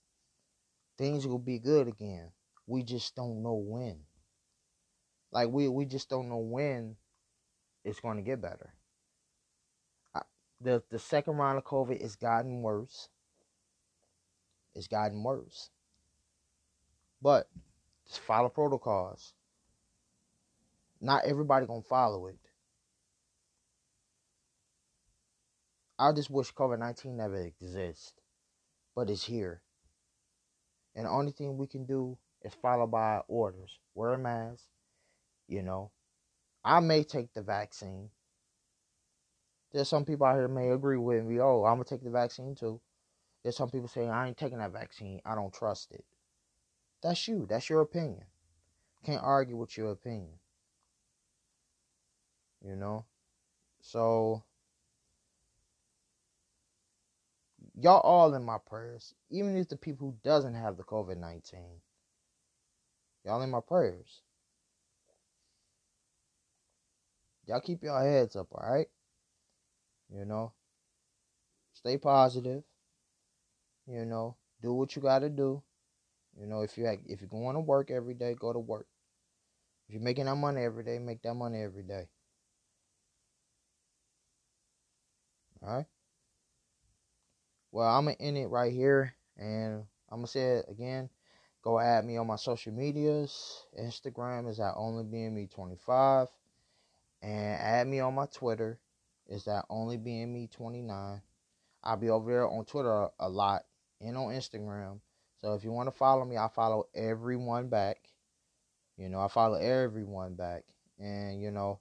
things 0.98 1.28
will 1.28 1.40
be 1.40 1.60
good 1.60 1.88
again. 1.88 2.32
We 2.66 2.84
just 2.84 3.16
don't 3.16 3.44
know 3.44 3.54
when. 3.54 4.00
Like 5.32 5.50
we 5.50 5.68
we 5.68 5.86
just 5.86 6.10
don't 6.10 6.30
know 6.30 6.38
when 6.38 6.96
it's 7.84 8.00
going 8.00 8.18
to 8.18 8.24
get 8.24 8.42
better. 8.42 8.74
The 10.60 10.82
the 10.90 11.00
second 11.00 11.38
round 11.38 11.60
of 11.60 11.66
COVID 11.66 12.02
has 12.02 12.16
gotten 12.16 12.62
worse. 12.62 13.10
It's 14.74 14.88
gotten 14.88 15.24
worse. 15.24 15.70
But 17.22 17.48
just 18.08 18.22
follow 18.22 18.50
protocols. 18.50 19.34
Not 21.00 21.26
everybody 21.26 21.66
gonna 21.66 21.82
follow 21.82 22.28
it. 22.28 22.40
I 26.00 26.12
just 26.12 26.30
wish 26.30 26.54
COVID 26.54 26.80
nineteen 26.80 27.18
never 27.18 27.38
exists, 27.38 28.14
but 28.96 29.10
it's 29.10 29.24
here. 29.24 29.62
And 30.96 31.06
the 31.06 31.10
only 31.10 31.32
thing 31.32 31.58
we 31.58 31.68
can 31.68 31.86
do 31.86 32.18
is 32.44 32.54
follow 32.62 32.88
by 32.88 33.22
orders. 33.28 33.80
Wear 33.94 34.14
a 34.14 34.18
mask. 34.18 34.66
You 35.48 35.62
know, 35.62 35.92
I 36.64 36.80
may 36.80 37.04
take 37.04 37.34
the 37.34 37.42
vaccine. 37.42 38.10
There's 39.72 39.90
some 39.90 40.06
people 40.06 40.26
out 40.26 40.36
here 40.36 40.48
may 40.48 40.70
agree 40.70 40.98
with 40.98 41.24
me. 41.26 41.40
Oh, 41.40 41.64
I'm 41.66 41.76
gonna 41.76 41.84
take 41.84 42.04
the 42.04 42.10
vaccine 42.10 42.56
too. 42.56 42.82
There's 43.44 43.58
some 43.58 43.70
people 43.70 43.88
saying 43.88 44.10
I 44.10 44.28
ain't 44.28 44.38
taking 44.38 44.58
that 44.58 44.72
vaccine. 44.74 45.22
I 45.26 45.36
don't 45.36 45.54
trust 45.54 45.92
it. 45.92 46.06
That's 47.02 47.28
you. 47.28 47.46
That's 47.50 47.70
your 47.70 47.82
opinion. 47.82 48.24
Can't 49.06 49.24
argue 49.24 49.56
with 49.56 49.78
your 49.78 49.92
opinion. 49.92 50.40
You 52.64 52.76
know? 52.76 53.06
So 53.82 54.44
y'all 57.80 58.02
all 58.02 58.34
in 58.34 58.44
my 58.44 58.58
prayers. 58.58 59.14
Even 59.30 59.56
if 59.56 59.70
the 59.70 59.78
people 59.78 60.08
who 60.08 60.16
doesn't 60.28 60.56
have 60.56 60.78
the 60.78 60.84
COVID 60.84 61.18
nineteen. 61.18 61.82
Y'all 63.24 63.42
in 63.42 63.52
my 63.52 63.62
prayers. 63.62 64.22
Y'all 67.46 67.62
keep 67.62 67.84
your 67.84 68.02
heads 68.02 68.36
up, 68.36 68.52
alright? 68.52 68.88
You 70.14 70.26
know? 70.26 70.52
Stay 71.74 71.98
positive. 71.98 72.64
You 73.88 74.04
know, 74.04 74.36
do 74.62 74.74
what 74.74 74.96
you 74.96 75.02
gotta 75.02 75.30
do. 75.30 75.64
You 76.40 76.48
know, 76.48 76.62
if 76.62 76.78
you 76.78 76.86
if 77.08 77.22
you're 77.22 77.30
going 77.30 77.56
to 77.56 77.60
work 77.60 77.92
every 77.92 78.14
day, 78.14 78.36
go 78.36 78.54
to 78.54 78.60
work. 78.60 78.88
If 79.88 79.94
you're 79.96 80.04
making 80.04 80.26
that 80.26 80.36
money 80.36 80.64
every 80.64 80.84
day, 80.84 81.00
make 81.00 81.22
that 81.24 81.34
money 81.34 81.64
every 81.64 81.84
day. 81.84 82.08
All 85.64 85.78
right. 85.78 85.86
Well, 87.72 87.88
I'm 87.88 88.06
gonna 88.06 88.18
end 88.20 88.38
it 88.38 88.48
right 88.48 88.72
here, 88.72 89.14
and 89.38 89.84
I'm 90.10 90.20
gonna 90.20 90.28
say 90.28 90.58
it 90.58 90.66
again. 90.70 91.10
Go 91.62 91.80
add 91.80 92.06
me 92.06 92.18
on 92.18 92.28
my 92.28 92.36
social 92.36 92.74
medias. 92.74 93.66
Instagram 93.80 94.48
is 94.50 94.60
at 94.60 94.76
onlybme25, 94.76 96.28
and 97.22 97.62
add 97.62 97.88
me 97.88 98.00
on 98.00 98.16
my 98.16 98.26
Twitter. 98.28 98.80
Is 99.28 99.46
that 99.46 99.66
onlybme29. 99.70 101.22
I'll 101.84 101.98
be 101.98 102.10
over 102.10 102.32
there 102.32 102.48
on 102.48 102.66
Twitter 102.66 103.10
a 103.20 103.30
lot 103.30 103.66
and 104.02 104.18
on 104.18 104.34
Instagram. 104.34 105.00
So 105.42 105.54
if 105.54 105.64
you 105.64 105.72
want 105.72 105.88
to 105.88 105.96
follow 105.96 106.26
me, 106.26 106.38
I 106.38 106.48
follow 106.48 106.88
everyone 106.96 107.68
back. 107.68 107.98
You 108.98 109.10
know, 109.10 109.20
I 109.20 109.28
follow 109.28 109.56
everyone 109.56 110.36
back. 110.36 110.64
And, 111.00 111.42
you 111.42 111.52
know, 111.52 111.80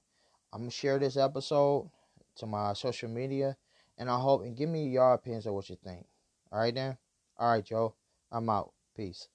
I'm 0.53 0.61
going 0.61 0.71
to 0.71 0.77
share 0.77 0.99
this 0.99 1.17
episode 1.17 1.91
to 2.37 2.47
my 2.47 2.75
social 2.75 3.09
media. 3.09 3.57
And 3.99 4.11
I 4.11 4.19
hope, 4.19 4.43
and 4.43 4.57
give 4.57 4.69
me 4.69 4.89
your 4.89 5.15
opinions 5.15 5.47
of 5.47 5.55
what 5.55 5.71
you 5.71 5.77
think. 5.83 6.07
All 6.53 6.59
right, 6.59 6.75
then? 6.75 6.99
All 7.39 7.51
right, 7.51 7.65
Joe. 7.65 7.95
I'm 8.31 8.49
out. 8.51 8.73
Peace. 8.95 9.29